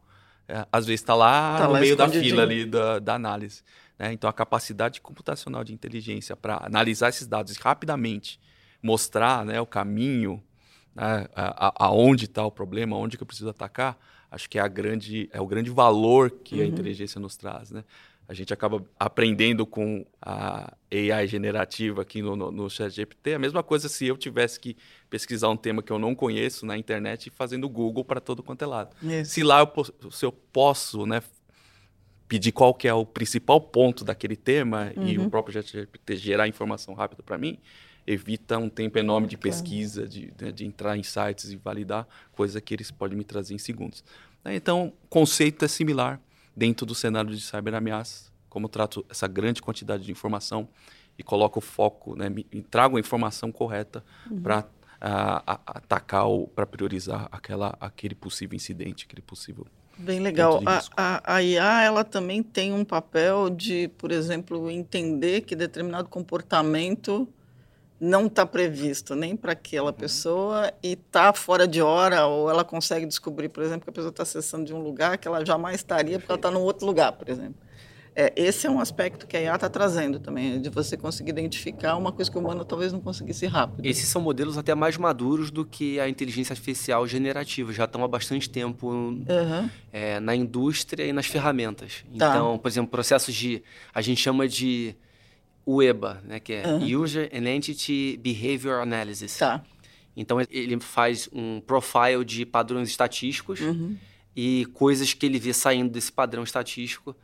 é, 0.48 0.66
às 0.72 0.86
vezes 0.86 1.02
está 1.02 1.14
lá 1.14 1.58
tá 1.58 1.68
no 1.68 1.74
lá 1.74 1.80
meio 1.80 1.96
da 1.96 2.10
fila 2.10 2.44
ali 2.44 2.66
da, 2.66 3.00
da 3.00 3.16
análise. 3.16 3.62
Né? 3.98 4.14
Então 4.14 4.30
a 4.30 4.34
capacidade 4.34 5.00
computacional 5.00 5.64
de 5.64 5.74
inteligência 5.74 6.36
para 6.36 6.66
analisar 6.66 7.10
esses 7.10 7.28
dados 7.28 7.56
rapidamente, 7.58 8.40
mostrar 8.82 9.46
né, 9.46 9.62
o 9.62 9.66
caminho 9.66 10.42
né, 11.00 11.28
aonde 11.76 12.26
está 12.26 12.46
o 12.46 12.52
problema, 12.52 12.98
onde 12.98 13.16
que 13.16 13.24
eu 13.24 13.28
preciso 13.28 13.50
atacar, 13.50 13.98
acho 14.30 14.50
que 14.50 14.60
é, 14.60 14.62
a 14.62 14.68
grande, 14.68 15.30
é 15.32 15.40
o 15.40 15.48
grande 15.48 15.70
valor 15.70 16.30
que 16.30 16.56
uhum. 16.56 16.62
a 16.62 16.66
inteligência 16.66 17.20
nos 17.20 17.38
traz. 17.38 17.72
Né? 17.72 17.84
A 18.28 18.34
gente 18.34 18.54
acaba 18.54 18.84
aprendendo 19.00 19.66
com 19.66 20.06
a 20.22 20.74
AI 20.92 21.26
generativa 21.26 22.02
aqui 22.02 22.22
no, 22.22 22.36
no, 22.36 22.52
no 22.52 22.70
ChatGPT. 22.70 23.34
A 23.34 23.40
mesma 23.40 23.64
coisa 23.64 23.88
se 23.88 24.06
eu 24.06 24.18
tivesse 24.18 24.60
que 24.60 24.76
pesquisar 25.10 25.50
um 25.50 25.58
tema 25.58 25.82
que 25.82 25.92
eu 25.92 25.98
não 25.98 26.14
conheço 26.14 26.66
na 26.66 26.78
internet 26.78 27.28
e 27.28 27.30
fazendo 27.30 27.68
Google 27.70 28.04
para 28.04 28.20
todo 28.20 28.44
quanto 28.44 28.62
é 28.64 28.68
lado. 28.68 28.96
Isso. 29.02 29.32
Se 29.32 29.42
lá 29.42 29.62
eu, 29.62 30.12
se 30.12 30.26
eu 30.26 30.32
posso 30.32 31.06
né, 31.06 31.24
pedir 32.28 32.52
qual 32.52 32.74
que 32.74 32.88
é 32.88 32.94
o 32.94 33.06
principal 33.06 33.62
ponto 33.62 34.04
daquele 34.04 34.36
tema 34.36 34.92
uhum. 34.96 35.08
e 35.08 35.18
o 35.18 35.30
próprio 35.30 35.54
ChatGPT 35.54 36.18
gerar 36.18 36.48
informação 36.48 36.94
rápida 36.94 37.24
para 37.24 37.38
mim, 37.38 37.58
evita 38.10 38.58
um 38.58 38.70
tempo 38.70 38.98
enorme 38.98 39.28
de 39.28 39.38
pesquisa, 39.38 40.08
de, 40.08 40.32
de, 40.32 40.52
de, 40.52 40.66
entrar 40.66 40.98
em 40.98 41.04
sites 41.04 41.52
e 41.52 41.56
validar, 41.56 42.08
coisa 42.32 42.60
que 42.60 42.74
eles 42.74 42.90
podem 42.90 43.16
me 43.16 43.24
trazer 43.24 43.54
em 43.54 43.60
segundos. 43.60 44.04
Né, 44.44 44.56
então, 44.56 44.92
o 45.04 45.08
conceito 45.08 45.64
é 45.64 45.68
similar 45.68 46.20
dentro 46.56 46.88
do 46.88 46.96
cenário 46.96 47.30
de 47.30 47.40
cyberameaças, 47.40 48.32
como 48.50 48.66
eu 48.66 48.70
trato 48.70 49.06
essa 49.08 49.28
grande 49.28 49.62
quantidade 49.62 50.04
de 50.04 50.12
informação 50.12 50.68
e 51.20 51.22
coloco 51.22 51.60
o 51.60 51.62
foco, 51.62 52.16
né, 52.16 52.30
me, 52.30 52.44
trago 52.72 52.98
a 52.98 53.00
informação 53.00 53.52
correta 53.52 54.04
uhum. 54.30 54.42
para 54.42 54.66
atacar 55.00 56.26
ou 56.26 56.48
para 56.48 56.66
priorizar 56.66 57.30
aquela, 57.32 57.78
aquele 57.80 58.16
possível 58.16 58.56
incidente, 58.56 59.06
aquele 59.06 59.22
possível 59.22 59.68
Bem 60.00 60.22
legal. 60.22 60.62
A, 60.66 60.82
a, 60.96 61.36
a, 61.36 61.44
IA 61.44 61.84
ela 61.84 62.06
também 62.06 62.42
tem 62.42 62.72
um 62.72 62.86
papel 62.86 63.50
de, 63.50 63.90
por 63.98 64.14
exemplo, 64.14 64.72
entender 64.72 65.42
que 65.42 65.58
determinado 65.58 66.08
comportamento 66.08 67.28
não 68.00 68.28
está 68.28 68.46
previsto 68.46 69.16
nem 69.16 69.36
para 69.36 69.52
aquela 69.52 69.92
uhum. 69.92 69.98
pessoa 69.98 70.72
e 70.82 70.94
está 70.94 71.34
fora 71.34 71.68
de 71.68 71.82
hora, 71.82 72.26
ou 72.26 72.50
ela 72.50 72.64
consegue 72.64 73.06
descobrir, 73.06 73.50
por 73.50 73.64
exemplo, 73.64 73.84
que 73.84 73.90
a 73.90 73.94
pessoa 73.94 74.10
está 74.10 74.24
acessando 74.24 74.66
de 74.66 74.74
um 74.74 74.82
lugar 74.82 75.18
que 75.18 75.28
ela 75.28 75.46
jamais 75.46 75.76
estaria 75.76 76.18
porque 76.18 76.32
ela 76.32 76.38
está 76.38 76.50
num 76.50 76.62
outro 76.62 76.86
lugar, 76.86 77.12
por 77.12 77.28
exemplo. 77.30 77.56
É, 78.16 78.34
esse 78.36 78.68
é 78.68 78.70
um 78.70 78.80
aspecto 78.80 79.28
que 79.28 79.38
a 79.38 79.42
IA 79.42 79.56
está 79.56 79.70
trazendo 79.70 80.20
também, 80.20 80.60
de 80.60 80.70
você 80.70 80.98
conseguir 80.98 81.30
identificar 81.30 81.96
uma 81.96 82.12
coisa 82.12 82.30
que 82.30 82.38
o 82.38 82.42
humano 82.42 82.66
talvez 82.66 82.92
não 82.92 83.00
conseguisse 83.00 83.46
rápido. 83.46 83.86
Esses 83.86 84.10
são 84.10 84.22
modelos 84.22 84.58
até 84.58 84.76
mais 84.76 84.98
maduros 84.98 85.52
do 85.52 85.64
que 85.64 86.00
a 86.00 86.10
inteligência 86.10 86.54
artificial 86.54 87.08
generativa, 87.08 87.72
já 87.72 87.86
estão 87.86 88.04
há 88.04 88.08
bastante 88.08 88.50
tempo 88.50 88.90
uhum. 88.90 89.70
é, 89.94 90.20
na 90.20 90.36
indústria 90.36 91.06
e 91.06 91.14
nas 91.14 91.28
ferramentas. 91.28 92.04
Tá. 92.18 92.30
Então, 92.30 92.58
por 92.58 92.68
exemplo, 92.68 92.90
processos 92.90 93.34
de. 93.34 93.64
A 93.94 94.02
gente 94.02 94.20
chama 94.20 94.48
de 94.48 94.96
UEBA, 95.70 96.22
né, 96.24 96.40
que 96.40 96.54
é 96.54 96.68
uhum. 96.68 97.02
User 97.02 97.30
and 97.32 97.48
Entity 97.48 98.18
Behavior 98.18 98.82
Analysis. 98.82 99.38
Tá. 99.38 99.64
Então 100.18 100.40
ele 100.50 100.80
faz 100.80 101.30
um 101.32 101.62
profile 101.62 102.26
de 102.26 102.46
padrões 102.46 102.90
estatísticos 102.90 103.62
uhum. 103.62 103.96
e 104.36 104.66
coisas 104.74 105.14
que 105.14 105.26
ele 105.26 105.38
vê 105.38 105.54
saindo 105.54 105.92
desse 105.92 106.12
padrão 106.12 106.44
estatístico. 106.44 107.16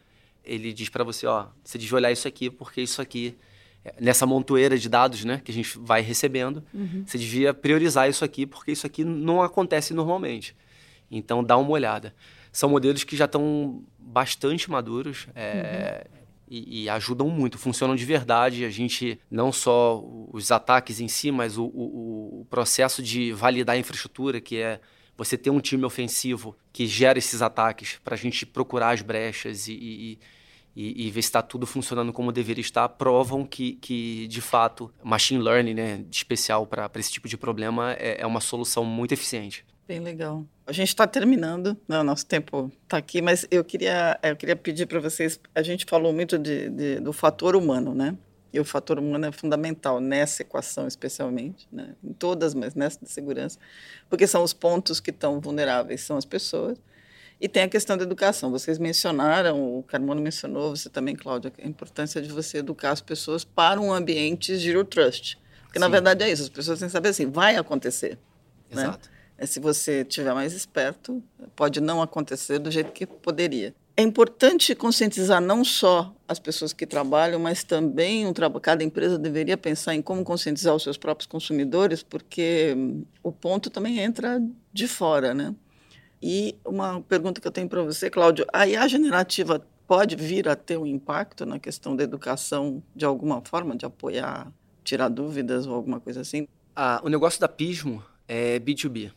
Ele 0.43 0.71
diz 0.71 0.89
para 0.89 1.03
você, 1.03 1.25
ó, 1.25 1.47
você 1.63 1.77
devia 1.77 1.95
olhar 1.95 2.11
isso 2.11 2.27
aqui 2.27 2.49
porque 2.51 2.81
isso 2.81 3.01
aqui 3.01 3.35
é, 3.83 3.95
nessa 3.99 4.27
montoeira 4.27 4.77
de 4.77 4.87
dados, 4.87 5.25
né, 5.25 5.41
que 5.43 5.51
a 5.51 5.53
gente 5.53 5.77
vai 5.79 6.01
recebendo, 6.01 6.63
uhum. 6.71 7.03
você 7.05 7.17
devia 7.17 7.51
priorizar 7.51 8.07
isso 8.07 8.23
aqui 8.23 8.45
porque 8.45 8.71
isso 8.71 8.85
aqui 8.85 9.03
não 9.03 9.41
acontece 9.41 9.91
normalmente. 9.91 10.55
Então 11.09 11.43
dá 11.43 11.57
uma 11.57 11.71
olhada. 11.71 12.13
São 12.51 12.69
modelos 12.69 13.03
que 13.03 13.17
já 13.17 13.25
estão 13.25 13.83
bastante 13.97 14.69
maduros. 14.69 15.27
É, 15.35 16.05
uhum 16.09 16.24
e, 16.55 16.83
e, 16.83 16.89
ajudam 16.89 17.29
muito, 17.29 17.57
funcionam 17.57 17.95
de 17.95 18.05
verdade. 18.05 18.63
A 18.63 18.69
gente, 18.69 19.19
não 19.29 19.51
só 19.51 20.01
os 20.31 20.51
ataques 20.51 20.99
em 20.99 21.07
si, 21.07 21.31
mas 21.31 21.57
o, 21.57 21.65
o, 21.65 22.41
o, 22.41 22.47
processo 22.49 23.03
de 23.03 23.33
validar 23.33 23.75
a 23.75 23.79
infraestrutura, 23.79 24.39
que 24.39 24.57
é 24.57 24.79
você 25.17 25.37
ter 25.37 25.49
um 25.49 25.59
time 25.59 25.83
ofensivo 25.83 26.55
que 26.71 26.87
gera 26.87 27.17
esses 27.17 27.41
ataques 27.41 27.99
para 28.03 28.15
a 28.15 28.17
gente 28.17 28.45
procurar 28.45 28.91
as 28.91 29.01
brechas 29.01 29.67
e, 29.67 29.73
e, 29.73 30.19
e, 30.75 31.07
e 31.07 31.11
ver 31.11 31.21
se 31.21 31.29
está 31.29 31.41
tudo 31.41 31.65
funcionando 31.65 32.13
como 32.13 32.31
deveria 32.31 32.61
estar, 32.61 32.87
provam 32.89 33.45
que, 33.45 33.73
que 33.73 34.27
de 34.27 34.41
fato, 34.41 34.91
machine 35.03 35.41
learning, 35.41 35.73
né, 35.73 36.05
especial 36.11 36.65
para 36.67 36.89
esse 36.95 37.11
tipo 37.11 37.27
de 37.27 37.37
problema, 37.37 37.93
é, 37.93 38.21
é 38.21 38.27
uma 38.27 38.41
solução 38.41 38.83
muito 38.85 39.13
eficiente. 39.13 39.65
Bem 39.87 39.99
legal. 39.99 40.45
A 40.65 40.71
gente 40.71 40.89
está 40.89 41.05
terminando, 41.05 41.77
né? 41.87 41.99
o 41.99 42.03
nosso 42.03 42.25
tempo 42.25 42.71
está 42.83 42.97
aqui, 42.97 43.21
mas 43.21 43.45
eu 43.51 43.63
queria, 43.63 44.19
eu 44.23 44.35
queria 44.35 44.55
pedir 44.55 44.87
para 44.87 44.99
vocês. 44.99 45.39
A 45.53 45.61
gente 45.61 45.85
falou 45.85 46.11
muito 46.11 46.39
de, 46.39 46.69
de, 46.69 46.99
do 46.99 47.13
fator 47.13 47.55
humano, 47.55 47.93
né? 47.93 48.17
E 48.51 48.59
o 48.59 48.65
fator 48.65 48.97
humano 48.97 49.25
é 49.25 49.31
fundamental 49.31 49.99
nessa 49.99 50.41
equação, 50.41 50.87
especialmente, 50.87 51.67
né? 51.71 51.93
em 52.03 52.13
todas, 52.13 52.55
mas 52.55 52.73
nessa 52.73 53.03
de 53.03 53.11
segurança, 53.11 53.59
porque 54.09 54.25
são 54.25 54.41
os 54.43 54.53
pontos 54.53 55.01
que 55.01 55.09
estão 55.09 55.41
vulneráveis, 55.41 56.01
são 56.01 56.17
as 56.17 56.25
pessoas. 56.25 56.81
E 57.39 57.49
tem 57.49 57.63
a 57.63 57.67
questão 57.67 57.97
da 57.97 58.03
educação. 58.03 58.49
Vocês 58.49 58.79
mencionaram, 58.79 59.77
o 59.77 59.83
Carmona 59.83 60.21
mencionou, 60.21 60.73
você 60.73 60.89
também, 60.89 61.15
Cláudia, 61.17 61.51
a 61.61 61.67
importância 61.67 62.21
de 62.21 62.31
você 62.31 62.59
educar 62.59 62.91
as 62.91 63.01
pessoas 63.01 63.43
para 63.43 63.79
um 63.79 63.91
ambiente 63.91 64.55
zero 64.55 64.85
trust. 64.85 65.37
Porque, 65.63 65.77
Sim. 65.77 65.81
na 65.81 65.89
verdade, 65.89 66.23
é 66.23 66.31
isso. 66.31 66.43
As 66.43 66.49
pessoas 66.49 66.79
têm 66.79 66.87
que 66.87 66.93
saber 66.93 67.09
assim, 67.09 67.29
vai 67.29 67.57
acontecer. 67.57 68.17
Né? 68.71 68.83
Exato. 68.83 69.09
Né? 69.09 69.14
É, 69.37 69.45
se 69.45 69.59
você 69.59 70.03
tiver 70.05 70.33
mais 70.33 70.53
esperto, 70.53 71.21
pode 71.55 71.81
não 71.81 72.01
acontecer 72.01 72.59
do 72.59 72.71
jeito 72.71 72.91
que 72.91 73.05
poderia. 73.05 73.73
É 73.97 74.01
importante 74.01 74.75
conscientizar 74.75 75.39
não 75.39 75.63
só 75.63 76.13
as 76.27 76.37
pessoas 76.37 76.73
que 76.73 76.85
trabalham, 76.85 77.39
mas 77.39 77.63
também 77.63 78.27
um 78.27 78.33
cada 78.61 78.83
empresa 78.83 79.17
deveria 79.17 79.57
pensar 79.57 79.95
em 79.95 80.01
como 80.01 80.23
conscientizar 80.23 80.75
os 80.75 80.83
seus 80.83 80.97
próprios 80.97 81.27
consumidores, 81.27 82.03
porque 82.03 82.73
hum, 82.75 83.05
o 83.23 83.31
ponto 83.31 83.69
também 83.69 83.99
entra 83.99 84.41
de 84.73 84.87
fora, 84.87 85.33
né? 85.33 85.55
E 86.21 86.55
uma 86.65 87.01
pergunta 87.01 87.39
que 87.39 87.47
eu 87.47 87.51
tenho 87.51 87.69
para 87.69 87.83
você, 87.83 88.09
Cláudio, 88.09 88.45
a 88.51 88.67
IA 88.67 88.87
generativa 88.87 89.65
pode 89.87 90.15
vir 90.15 90.49
a 90.49 90.55
ter 90.55 90.77
um 90.77 90.85
impacto 90.85 91.45
na 91.45 91.59
questão 91.59 91.95
da 91.95 92.03
educação 92.03 92.83
de 92.95 93.05
alguma 93.05 93.41
forma, 93.41 93.77
de 93.77 93.85
apoiar, 93.85 94.51
tirar 94.83 95.07
dúvidas 95.07 95.67
ou 95.67 95.73
alguma 95.73 95.99
coisa 95.99 96.21
assim? 96.21 96.47
Ah, 96.75 96.99
o 97.03 97.09
negócio 97.09 97.39
da 97.39 97.47
Pismo 97.47 98.03
é 98.27 98.59
B2B. 98.59 99.11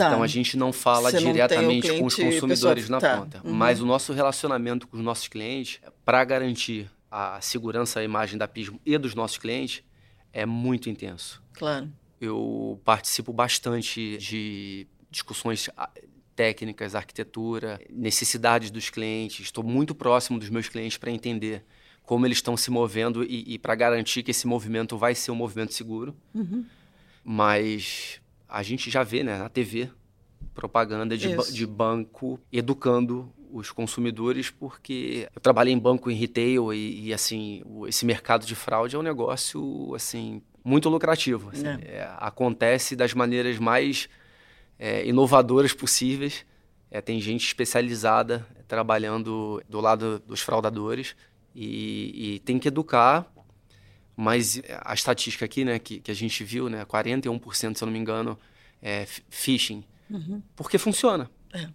Tá. 0.00 0.08
Então 0.08 0.22
a 0.22 0.26
gente 0.26 0.56
não 0.56 0.72
fala 0.72 1.10
Você 1.10 1.18
diretamente 1.18 1.88
não 1.88 1.98
com 1.98 2.06
os 2.06 2.14
consumidores 2.14 2.88
na 2.88 2.98
tá. 2.98 3.18
ponta. 3.18 3.40
Uhum. 3.44 3.52
Mas 3.52 3.80
o 3.80 3.86
nosso 3.86 4.12
relacionamento 4.12 4.88
com 4.88 4.96
os 4.96 5.02
nossos 5.02 5.28
clientes, 5.28 5.80
para 6.04 6.24
garantir 6.24 6.90
a 7.10 7.38
segurança, 7.40 8.00
a 8.00 8.04
imagem 8.04 8.38
da 8.38 8.48
Pismo 8.48 8.80
e 8.86 8.96
dos 8.96 9.14
nossos 9.14 9.36
clientes, 9.36 9.82
é 10.32 10.46
muito 10.46 10.88
intenso. 10.88 11.42
Claro. 11.52 11.90
Eu 12.20 12.80
participo 12.84 13.32
bastante 13.32 14.16
de 14.16 14.86
discussões 15.10 15.68
técnicas, 16.34 16.94
arquitetura, 16.94 17.78
necessidades 17.90 18.70
dos 18.70 18.88
clientes. 18.88 19.40
Estou 19.40 19.62
muito 19.62 19.94
próximo 19.94 20.38
dos 20.38 20.48
meus 20.48 20.68
clientes 20.68 20.96
para 20.96 21.10
entender 21.10 21.64
como 22.02 22.26
eles 22.26 22.38
estão 22.38 22.56
se 22.56 22.70
movendo 22.70 23.22
e, 23.22 23.54
e 23.54 23.58
para 23.58 23.74
garantir 23.74 24.22
que 24.22 24.30
esse 24.30 24.46
movimento 24.46 24.96
vai 24.96 25.14
ser 25.14 25.30
um 25.30 25.34
movimento 25.34 25.74
seguro. 25.74 26.16
Uhum. 26.34 26.64
Mas 27.22 28.19
a 28.50 28.62
gente 28.62 28.90
já 28.90 29.02
vê 29.02 29.22
né, 29.22 29.38
na 29.38 29.48
TV 29.48 29.90
propaganda 30.54 31.16
de, 31.16 31.34
ba 31.34 31.44
de 31.44 31.66
banco 31.66 32.40
educando 32.52 33.32
os 33.52 33.70
consumidores, 33.70 34.50
porque 34.50 35.28
eu 35.34 35.40
trabalhei 35.40 35.72
em 35.72 35.78
banco 35.78 36.10
em 36.10 36.14
retail 36.14 36.72
e, 36.72 37.08
e, 37.08 37.14
assim 37.14 37.62
esse 37.88 38.04
mercado 38.04 38.46
de 38.46 38.54
fraude 38.54 38.94
é 38.94 38.98
um 38.98 39.02
negócio 39.02 39.94
assim 39.94 40.42
muito 40.64 40.88
lucrativo. 40.88 41.50
Assim, 41.50 41.66
é. 41.66 41.96
É, 41.96 42.14
acontece 42.18 42.94
das 42.94 43.14
maneiras 43.14 43.58
mais 43.58 44.08
é, 44.78 45.06
inovadoras 45.06 45.72
possíveis. 45.72 46.44
É, 46.90 47.00
tem 47.00 47.20
gente 47.20 47.46
especializada 47.46 48.46
trabalhando 48.66 49.62
do 49.68 49.80
lado 49.80 50.20
dos 50.20 50.40
fraudadores 50.40 51.16
e, 51.54 52.34
e, 52.34 52.38
tem 52.40 52.58
que 52.58 52.68
educar. 52.68 53.26
Mas 54.20 54.60
a 54.82 54.92
estatística 54.92 55.46
aqui, 55.46 55.64
né, 55.64 55.78
que, 55.78 55.98
que 55.98 56.10
a 56.10 56.14
gente 56.14 56.44
viu, 56.44 56.68
né, 56.68 56.84
41%, 56.84 57.74
se 57.74 57.82
eu 57.82 57.86
não 57.86 57.92
me 57.92 57.98
engano, 57.98 58.38
é 58.82 59.06
phishing. 59.30 59.82
Uhum. 60.10 60.42
Porque 60.54 60.76
funciona. 60.76 61.30
É. 61.54 61.66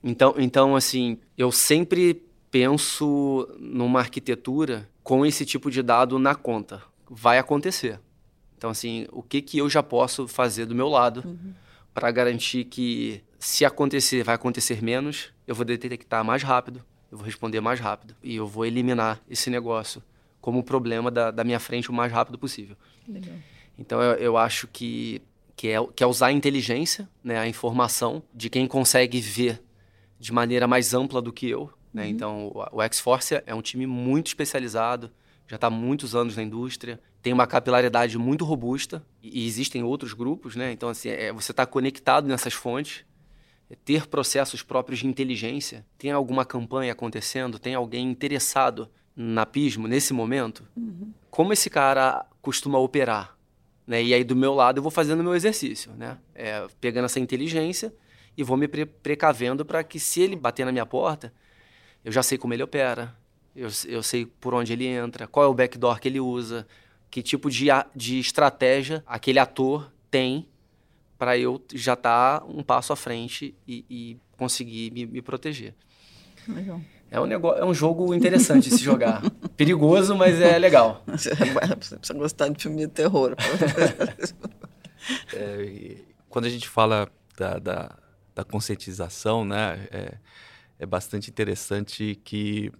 Então, 0.00 0.32
então, 0.38 0.76
assim, 0.76 1.18
eu 1.36 1.50
sempre 1.50 2.22
penso 2.52 3.52
numa 3.58 3.98
arquitetura 3.98 4.88
com 5.02 5.26
esse 5.26 5.44
tipo 5.44 5.72
de 5.72 5.82
dado 5.82 6.20
na 6.20 6.36
conta. 6.36 6.80
Vai 7.10 7.36
acontecer. 7.36 7.98
Então, 8.56 8.70
assim, 8.70 9.08
o 9.10 9.20
que, 9.20 9.42
que 9.42 9.58
eu 9.58 9.68
já 9.68 9.82
posso 9.82 10.28
fazer 10.28 10.66
do 10.66 10.76
meu 10.76 10.88
lado 10.88 11.24
uhum. 11.26 11.52
para 11.92 12.12
garantir 12.12 12.66
que, 12.66 13.24
se 13.40 13.64
acontecer, 13.64 14.22
vai 14.22 14.36
acontecer 14.36 14.80
menos, 14.80 15.32
eu 15.48 15.54
vou 15.54 15.64
detectar 15.64 16.24
mais 16.24 16.44
rápido, 16.44 16.80
eu 17.10 17.18
vou 17.18 17.26
responder 17.26 17.60
mais 17.60 17.80
rápido 17.80 18.14
e 18.22 18.36
eu 18.36 18.46
vou 18.46 18.64
eliminar 18.64 19.20
esse 19.28 19.50
negócio 19.50 20.00
como 20.40 20.62
problema 20.62 21.10
da, 21.10 21.30
da 21.30 21.44
minha 21.44 21.58
frente 21.58 21.90
o 21.90 21.92
mais 21.92 22.12
rápido 22.12 22.38
possível. 22.38 22.76
Legal. 23.06 23.34
Então, 23.78 24.02
eu, 24.02 24.14
eu 24.14 24.36
acho 24.36 24.66
que, 24.68 25.22
que, 25.54 25.68
é, 25.68 25.76
que 25.94 26.02
é 26.02 26.06
usar 26.06 26.28
a 26.28 26.32
inteligência, 26.32 27.08
né, 27.22 27.38
a 27.38 27.46
informação 27.46 28.22
de 28.34 28.50
quem 28.50 28.66
consegue 28.66 29.20
ver 29.20 29.62
de 30.18 30.32
maneira 30.32 30.66
mais 30.66 30.94
ampla 30.94 31.22
do 31.22 31.32
que 31.32 31.48
eu. 31.48 31.70
Né? 31.92 32.04
Uhum. 32.04 32.08
Então, 32.08 32.46
o, 32.48 32.78
o 32.78 32.82
X-Force 32.82 33.42
é 33.46 33.54
um 33.54 33.62
time 33.62 33.86
muito 33.86 34.26
especializado, 34.28 35.10
já 35.46 35.56
está 35.56 35.68
há 35.68 35.70
muitos 35.70 36.14
anos 36.14 36.36
na 36.36 36.42
indústria, 36.42 37.00
tem 37.22 37.32
uma 37.32 37.46
capilaridade 37.46 38.18
muito 38.18 38.44
robusta 38.44 39.04
e, 39.22 39.46
existem 39.46 39.82
outros 39.82 40.12
grupos, 40.12 40.54
né? 40.54 40.72
Então, 40.72 40.88
assim, 40.88 41.08
é, 41.08 41.32
você 41.32 41.52
está 41.52 41.66
conectado 41.66 42.28
nessas 42.28 42.52
fontes, 42.52 43.04
é 43.70 43.74
ter 43.74 44.06
processos 44.06 44.62
próprios 44.62 45.00
de 45.00 45.06
inteligência. 45.06 45.84
Tem 45.96 46.10
alguma 46.10 46.44
campanha 46.44 46.92
acontecendo? 46.92 47.58
Tem 47.58 47.74
alguém 47.74 48.08
interessado 48.08 48.88
na 49.20 49.44
Pismo 49.44 49.88
nesse 49.88 50.12
momento? 50.12 50.64
Uhum. 50.76 51.12
Como 51.28 51.52
esse 51.52 51.68
cara 51.68 52.24
costuma 52.40 52.78
operar? 52.78 53.36
Né? 53.84 54.02
E 54.02 54.14
aí, 54.14 54.22
do 54.22 54.36
meu 54.36 54.54
lado, 54.54 54.78
eu 54.78 54.82
vou 54.82 54.92
fazendo 54.92 55.20
o 55.20 55.24
meu 55.24 55.34
exercício, 55.34 55.90
né? 55.92 56.18
É, 56.34 56.64
pegando 56.80 57.06
essa 57.06 57.18
inteligência 57.18 57.92
e 58.36 58.44
vou 58.44 58.56
me 58.56 58.68
pre 58.68 58.86
precavendo 58.86 59.64
para 59.64 59.82
que, 59.82 59.98
se 59.98 60.20
ele 60.20 60.36
bater 60.36 60.64
na 60.64 60.70
minha 60.70 60.86
porta, 60.86 61.32
eu 62.04 62.12
já 62.12 62.22
sei 62.22 62.38
como 62.38 62.54
ele 62.54 62.62
opera, 62.62 63.12
eu, 63.56 63.68
eu 63.86 64.02
sei 64.02 64.24
por 64.24 64.54
onde 64.54 64.72
ele 64.72 64.86
entra, 64.86 65.26
qual 65.26 65.46
é 65.46 65.48
o 65.48 65.54
backdoor 65.54 65.98
que 65.98 66.06
ele 66.06 66.20
usa, 66.20 66.64
que 67.10 67.22
tipo 67.22 67.50
de, 67.50 67.66
de 67.96 68.20
estratégia 68.20 69.02
aquele 69.04 69.40
ator 69.40 69.90
tem 70.10 70.46
para 71.18 71.36
eu 71.36 71.60
já 71.74 71.94
estar 71.94 72.40
tá 72.40 72.46
um 72.46 72.62
passo 72.62 72.92
à 72.92 72.96
frente 72.96 73.54
e, 73.66 73.84
e 73.90 74.16
conseguir 74.36 74.92
me, 74.92 75.04
me, 75.04 75.20
proteger. 75.20 75.74
Legal. 76.46 76.80
É 77.10 77.18
um, 77.20 77.26
negócio, 77.26 77.62
é 77.62 77.64
um 77.64 77.72
jogo 77.72 78.14
interessante 78.14 78.70
se 78.70 78.82
jogar. 78.82 79.22
Perigoso, 79.56 80.14
mas 80.14 80.40
é 80.40 80.58
legal. 80.58 81.02
Você 81.06 81.30
precisa 81.34 82.14
gostar 82.14 82.48
de 82.48 82.62
filme 82.62 82.78
de 82.78 82.88
terror. 82.88 83.34
é, 85.34 85.96
quando 86.28 86.44
a 86.44 86.50
gente 86.50 86.68
fala 86.68 87.08
da, 87.36 87.58
da, 87.58 87.98
da 88.34 88.44
conscientização, 88.44 89.44
né, 89.44 89.88
é, 89.90 90.14
é 90.78 90.86
bastante 90.86 91.30
interessante 91.30 92.20
que 92.22 92.70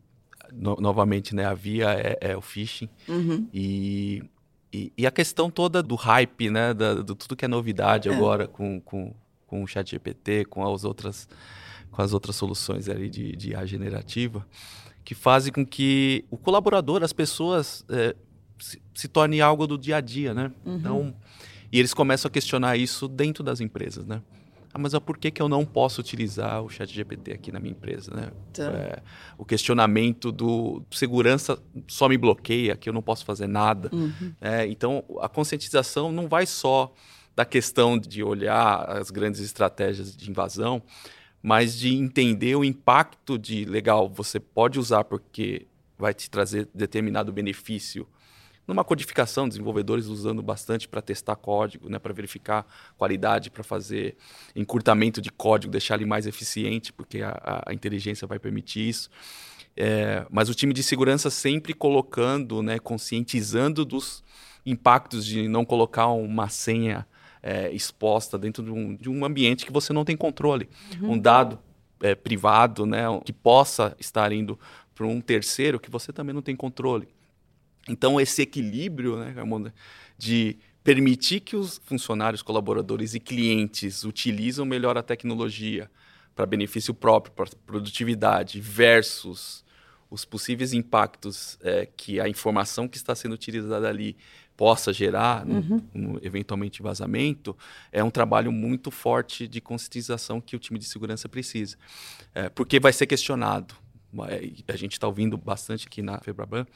no, 0.52 0.76
novamente, 0.76 1.34
né, 1.34 1.44
a 1.44 1.54
via 1.54 1.90
é, 1.92 2.18
é 2.20 2.36
o 2.36 2.40
phishing. 2.40 2.88
Uhum. 3.08 3.48
E, 3.52 4.22
e, 4.72 4.92
e, 4.96 5.06
a 5.06 5.10
questão 5.10 5.50
toda 5.50 5.82
do 5.82 5.94
hype, 5.94 6.50
né, 6.50 6.74
da, 6.74 6.94
do 6.94 7.14
tudo 7.14 7.36
que 7.36 7.44
é 7.44 7.48
novidade 7.48 8.08
é. 8.08 8.14
agora 8.14 8.46
com, 8.46 8.80
com, 8.80 9.14
com 9.46 9.62
o 9.62 9.66
chat 9.66 9.90
GPT, 9.90 10.44
com 10.46 10.66
as 10.66 10.84
outras, 10.84 11.28
com 11.90 12.02
as 12.02 12.12
outras 12.12 12.36
soluções 12.36 12.88
ali 12.88 13.08
de, 13.08 13.34
de 13.36 13.50
IA 13.50 13.64
generativa, 13.66 14.46
que 15.04 15.14
fazem 15.14 15.52
com 15.52 15.64
que 15.64 16.24
o 16.30 16.36
colaborador, 16.36 17.02
as 17.02 17.12
pessoas, 17.12 17.84
é, 17.88 18.14
se, 18.58 18.80
se, 18.94 19.08
torne 19.08 19.40
algo 19.40 19.66
do 19.66 19.78
dia 19.78 19.96
a 19.96 20.00
dia, 20.00 20.34
né? 20.34 20.52
Uhum. 20.64 20.76
Então, 20.76 21.14
e 21.72 21.78
eles 21.78 21.94
começam 21.94 22.28
a 22.28 22.32
questionar 22.32 22.76
isso 22.76 23.08
dentro 23.08 23.42
das 23.42 23.60
empresas, 23.60 24.06
né? 24.06 24.22
Ah, 24.72 24.78
mas 24.78 24.92
por 24.98 25.16
que, 25.16 25.30
que 25.30 25.40
eu 25.40 25.48
não 25.48 25.64
posso 25.64 26.00
utilizar 26.00 26.62
o 26.62 26.68
chat 26.68 26.92
GPT 26.92 27.32
aqui 27.32 27.50
na 27.50 27.58
minha 27.58 27.72
empresa? 27.72 28.14
Né? 28.14 28.30
Tá. 28.52 28.64
É, 28.64 29.02
o 29.36 29.44
questionamento 29.44 30.30
do 30.30 30.82
segurança 30.90 31.58
só 31.86 32.08
me 32.08 32.18
bloqueia, 32.18 32.76
que 32.76 32.88
eu 32.88 32.92
não 32.92 33.02
posso 33.02 33.24
fazer 33.24 33.46
nada. 33.46 33.90
Uhum. 33.92 34.32
É, 34.40 34.66
então, 34.66 35.02
a 35.20 35.28
conscientização 35.28 36.12
não 36.12 36.28
vai 36.28 36.44
só 36.46 36.92
da 37.34 37.44
questão 37.44 37.98
de 37.98 38.22
olhar 38.22 38.84
as 38.90 39.10
grandes 39.10 39.40
estratégias 39.40 40.16
de 40.16 40.30
invasão, 40.30 40.82
mas 41.42 41.78
de 41.78 41.94
entender 41.94 42.56
o 42.56 42.64
impacto 42.64 43.38
de, 43.38 43.64
legal, 43.64 44.08
você 44.08 44.40
pode 44.40 44.78
usar 44.78 45.04
porque 45.04 45.66
vai 45.96 46.14
te 46.14 46.30
trazer 46.30 46.68
determinado 46.74 47.32
benefício 47.32 48.06
numa 48.68 48.84
codificação, 48.84 49.48
desenvolvedores 49.48 50.06
usando 50.06 50.42
bastante 50.42 50.86
para 50.86 51.00
testar 51.00 51.36
código, 51.36 51.88
né, 51.88 51.98
para 51.98 52.12
verificar 52.12 52.66
qualidade, 52.98 53.50
para 53.50 53.64
fazer 53.64 54.14
encurtamento 54.54 55.22
de 55.22 55.32
código, 55.32 55.72
deixar 55.72 55.94
ele 55.94 56.04
mais 56.04 56.26
eficiente, 56.26 56.92
porque 56.92 57.22
a, 57.22 57.62
a 57.66 57.72
inteligência 57.72 58.28
vai 58.28 58.38
permitir 58.38 58.86
isso. 58.86 59.08
É, 59.74 60.26
mas 60.30 60.50
o 60.50 60.54
time 60.54 60.74
de 60.74 60.82
segurança 60.82 61.30
sempre 61.30 61.72
colocando, 61.72 62.62
né, 62.62 62.78
conscientizando 62.78 63.86
dos 63.86 64.22
impactos 64.66 65.24
de 65.24 65.48
não 65.48 65.64
colocar 65.64 66.08
uma 66.08 66.50
senha 66.50 67.06
é, 67.48 67.72
exposta 67.72 68.36
dentro 68.36 68.62
de 68.62 68.70
um, 68.70 68.94
de 68.94 69.08
um, 69.08 69.24
ambiente 69.24 69.64
que 69.64 69.72
você 69.72 69.90
não 69.90 70.04
tem 70.04 70.14
controle. 70.14 70.68
Uhum. 71.00 71.12
Um 71.12 71.18
dado 71.18 71.58
é, 72.02 72.14
privado, 72.14 72.84
né, 72.84 73.04
que 73.24 73.32
possa 73.32 73.96
estar 73.98 74.30
indo 74.32 74.60
para 74.94 75.06
um 75.06 75.18
terceiro 75.18 75.80
que 75.80 75.90
você 75.90 76.12
também 76.12 76.34
não 76.34 76.42
tem 76.42 76.54
controle. 76.54 77.08
Então, 77.88 78.20
esse 78.20 78.42
equilíbrio, 78.42 79.16
né, 79.16 79.34
de 80.18 80.58
permitir 80.84 81.40
que 81.40 81.56
os 81.56 81.80
funcionários, 81.86 82.42
colaboradores 82.42 83.14
e 83.14 83.20
clientes 83.20 84.04
utilizam 84.04 84.66
melhor 84.66 84.98
a 84.98 85.02
tecnologia 85.02 85.90
para 86.34 86.44
benefício 86.44 86.92
próprio, 86.92 87.32
para 87.32 87.46
produtividade, 87.64 88.60
versus 88.60 89.64
os 90.10 90.26
possíveis 90.26 90.74
impactos 90.74 91.58
é, 91.62 91.86
que 91.96 92.20
a 92.20 92.28
informação 92.28 92.86
que 92.86 92.98
está 92.98 93.14
sendo 93.14 93.32
utilizada 93.32 93.88
ali 93.88 94.18
possa 94.58 94.92
gerar, 94.92 95.46
uhum. 95.46 95.80
no, 95.94 96.18
eventualmente 96.20 96.82
vazamento, 96.82 97.56
é 97.92 98.02
um 98.02 98.10
trabalho 98.10 98.50
muito 98.50 98.90
forte 98.90 99.46
de 99.46 99.60
conscientização 99.60 100.40
que 100.40 100.56
o 100.56 100.58
time 100.58 100.80
de 100.80 100.84
segurança 100.84 101.28
precisa. 101.28 101.76
É, 102.34 102.48
porque 102.48 102.80
vai 102.80 102.92
ser 102.92 103.06
questionado. 103.06 103.72
A 104.66 104.76
gente 104.76 104.94
está 104.94 105.06
ouvindo 105.06 105.38
bastante 105.38 105.86
aqui 105.86 106.02
na 106.02 106.18
Febraban 106.18 106.66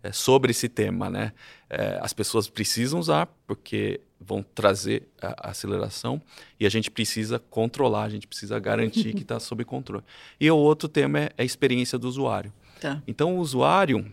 é, 0.00 0.12
sobre 0.12 0.52
esse 0.52 0.68
tema, 0.68 1.10
né? 1.10 1.32
É, 1.68 1.98
as 2.00 2.12
pessoas 2.12 2.48
precisam 2.48 3.00
usar 3.00 3.26
porque 3.48 4.00
vão 4.20 4.40
trazer 4.54 5.08
a, 5.20 5.48
a, 5.48 5.50
aceleração 5.50 6.22
e 6.60 6.64
a 6.64 6.68
gente 6.68 6.88
precisa 6.88 7.40
controlar, 7.40 8.04
a 8.04 8.10
gente 8.10 8.28
precisa 8.28 8.60
garantir 8.60 9.12
que 9.12 9.22
está 9.22 9.40
sob 9.40 9.64
controle. 9.64 10.04
E 10.38 10.48
o 10.48 10.56
outro 10.56 10.88
tema 10.88 11.18
é, 11.18 11.24
é 11.36 11.42
a 11.42 11.44
experiência 11.44 11.98
do 11.98 12.06
usuário. 12.06 12.52
Tá. 12.80 13.02
Então 13.08 13.36
o 13.36 13.40
usuário 13.40 14.08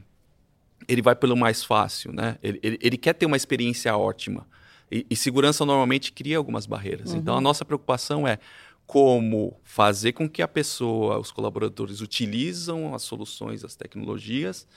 ele 0.87 1.01
vai 1.01 1.15
pelo 1.15 1.35
mais 1.35 1.63
fácil, 1.63 2.11
né? 2.11 2.37
Ele, 2.41 2.59
ele, 2.61 2.79
ele 2.81 2.97
quer 2.97 3.13
ter 3.13 3.25
uma 3.25 3.37
experiência 3.37 3.95
ótima 3.95 4.47
e, 4.91 5.05
e, 5.09 5.15
segurança 5.15 5.65
normalmente 5.65 6.11
cria 6.11 6.37
algumas 6.37 6.65
barreiras. 6.65 7.11
Uhum. 7.11 7.19
Então 7.19 7.37
a 7.37 7.41
nossa 7.41 7.63
preocupação 7.63 8.27
é 8.27 8.39
como 8.85 9.57
fazer 9.63 10.11
com 10.11 10.27
que 10.27 10.41
a 10.41 10.47
pessoa, 10.47 11.17
os 11.17 11.31
colaboradores 11.31 12.01
utilizam 12.01 12.93
as 12.93 13.03
soluções, 13.03 13.63
as 13.63 13.75
tecnologias 13.75 14.67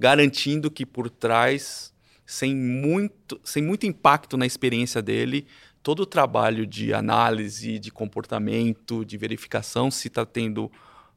garantindo 0.00 0.70
que 0.70 0.86
por 0.86 1.10
trás, 1.10 1.92
sem 2.24 2.56
muito, 2.56 3.38
sem 3.44 3.62
muito 3.62 3.86
impacto 3.86 4.36
na 4.38 4.46
experiência 4.46 5.02
dele, 5.02 5.46
todo 5.82 6.00
o 6.00 6.06
trabalho 6.06 6.66
de 6.66 6.94
análise, 6.94 7.78
de 7.78 7.90
comportamento, 7.90 9.04
de 9.04 9.18
verificação 9.18 9.90
se 9.90 10.08
está 10.08 10.24
tendo 10.24 10.72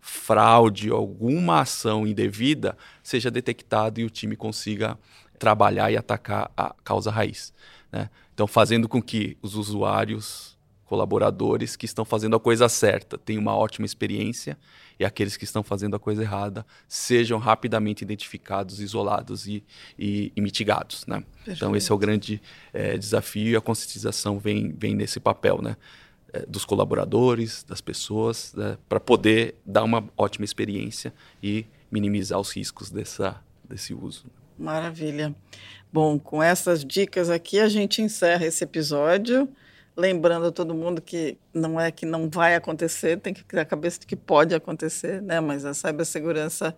fraude, 0.05 0.89
alguma 0.89 1.61
ação 1.61 2.05
indevida, 2.05 2.77
seja 3.01 3.31
detectado 3.31 4.01
e 4.01 4.03
o 4.03 4.09
time 4.09 4.35
consiga 4.35 4.99
trabalhar 5.39 5.91
e 5.91 5.97
atacar 5.97 6.51
a 6.57 6.75
causa 6.83 7.09
raiz. 7.09 7.53
Né? 7.89 8.09
Então, 8.33 8.45
fazendo 8.45 8.89
com 8.89 9.01
que 9.01 9.37
os 9.41 9.55
usuários 9.55 10.57
colaboradores 10.83 11.77
que 11.77 11.85
estão 11.85 12.03
fazendo 12.03 12.35
a 12.35 12.39
coisa 12.39 12.67
certa, 12.67 13.17
tenham 13.17 13.41
uma 13.41 13.55
ótima 13.55 13.85
experiência 13.85 14.57
e 14.99 15.05
aqueles 15.05 15.37
que 15.37 15.45
estão 15.45 15.63
fazendo 15.63 15.95
a 15.95 15.99
coisa 15.99 16.21
errada 16.21 16.65
sejam 16.85 17.39
rapidamente 17.39 18.03
identificados, 18.03 18.81
isolados 18.81 19.47
e, 19.47 19.63
e, 19.97 20.33
e 20.35 20.41
mitigados. 20.41 21.07
Né? 21.07 21.23
Então, 21.47 21.73
esse 21.77 21.89
é 21.89 21.95
o 21.95 21.97
grande 21.97 22.41
é, 22.73 22.97
desafio 22.97 23.53
e 23.53 23.55
a 23.55 23.61
conscientização 23.61 24.37
vem, 24.37 24.75
vem 24.77 24.93
nesse 24.93 25.19
papel. 25.19 25.61
Né? 25.61 25.77
É, 26.33 26.47
dos 26.47 26.65
colaboradores, 26.65 27.63
das 27.63 27.79
pessoas, 27.79 28.55
né? 28.55 28.75
para 28.89 28.99
poder 28.99 29.53
dar 29.63 29.83
uma 29.83 30.03
ótima 30.17 30.43
experiência 30.43 31.13
e 31.43 31.63
minimizar 31.91 32.39
os 32.39 32.49
riscos 32.49 32.89
dessa, 32.89 33.39
desse 33.63 33.93
uso. 33.93 34.25
Maravilha. 34.57 35.35
Bom, 35.91 36.17
com 36.17 36.41
essas 36.41 36.83
dicas 36.83 37.29
aqui 37.29 37.59
a 37.59 37.69
gente 37.69 38.01
encerra 38.01 38.47
esse 38.47 38.63
episódio. 38.63 39.47
Lembrando 39.95 40.47
a 40.47 40.51
todo 40.51 40.73
mundo 40.73 41.03
que 41.03 41.37
não 41.53 41.79
é 41.79 41.91
que 41.91 42.03
não 42.03 42.27
vai 42.27 42.55
acontecer, 42.55 43.19
tem 43.19 43.31
que 43.31 43.43
ter 43.45 43.59
a 43.59 43.65
cabeça 43.65 43.99
de 43.99 44.07
que 44.07 44.15
pode 44.15 44.55
acontecer, 44.55 45.21
né? 45.21 45.39
Mas 45.39 45.65
a 45.65 45.73
cibersegurança 45.75 46.75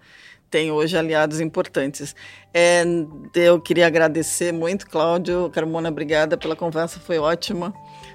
tem 0.50 0.72
hoje 0.72 0.98
aliados 0.98 1.39
importantes. 1.39 2.16
É, 2.54 2.84
eu 3.34 3.60
queria 3.60 3.88
agradecer 3.88 4.54
muito, 4.54 4.88
Cláudio. 4.88 5.50
Carmona, 5.50 5.89
obrigada 5.89 6.38
pela 6.38 6.56
conversa, 6.56 7.00
foi 7.00 7.18
ótima. 7.20 7.74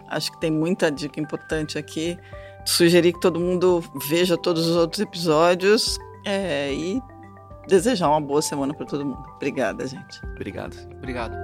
Acho 0.08 0.32
que 0.32 0.40
tem 0.40 0.50
muita 0.50 0.90
dica 0.90 1.20
importante 1.20 1.78
aqui. 1.78 2.18
Sugerir 2.64 3.12
que 3.12 3.20
todo 3.20 3.40
mundo 3.40 3.82
veja 4.08 4.36
todos 4.36 4.66
os 4.66 4.76
outros 4.76 5.00
episódios 5.00 5.98
é, 6.24 6.72
e 6.72 7.00
desejar 7.68 8.08
uma 8.08 8.20
boa 8.20 8.42
semana 8.42 8.74
para 8.74 8.86
todo 8.86 9.04
mundo. 9.04 9.24
Obrigada, 9.36 9.86
gente. 9.86 10.20
Obrigado. 10.34 10.76
Obrigado. 10.96 11.34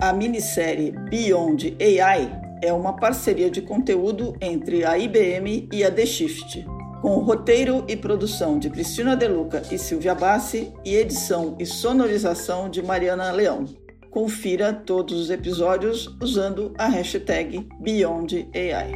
A 0.00 0.12
minissérie 0.12 0.92
Beyond 1.08 1.76
AI 1.80 2.43
é 2.62 2.72
uma 2.72 2.94
parceria 2.94 3.50
de 3.50 3.62
conteúdo 3.62 4.34
entre 4.40 4.84
a 4.84 4.98
IBM 4.98 5.68
e 5.72 5.84
a 5.84 5.90
The 5.90 6.06
Shift, 6.06 6.66
com 7.00 7.18
roteiro 7.18 7.84
e 7.86 7.96
produção 7.96 8.58
de 8.58 8.70
Cristina 8.70 9.14
Deluca 9.14 9.62
e 9.70 9.78
Silvia 9.78 10.14
Bassi 10.14 10.72
e 10.84 10.94
edição 10.96 11.56
e 11.58 11.66
sonorização 11.66 12.68
de 12.70 12.82
Mariana 12.82 13.30
Leão. 13.30 13.64
Confira 14.10 14.72
todos 14.72 15.20
os 15.20 15.30
episódios 15.30 16.16
usando 16.20 16.72
a 16.78 16.86
hashtag 16.86 17.66
BeyondAI. 17.80 18.92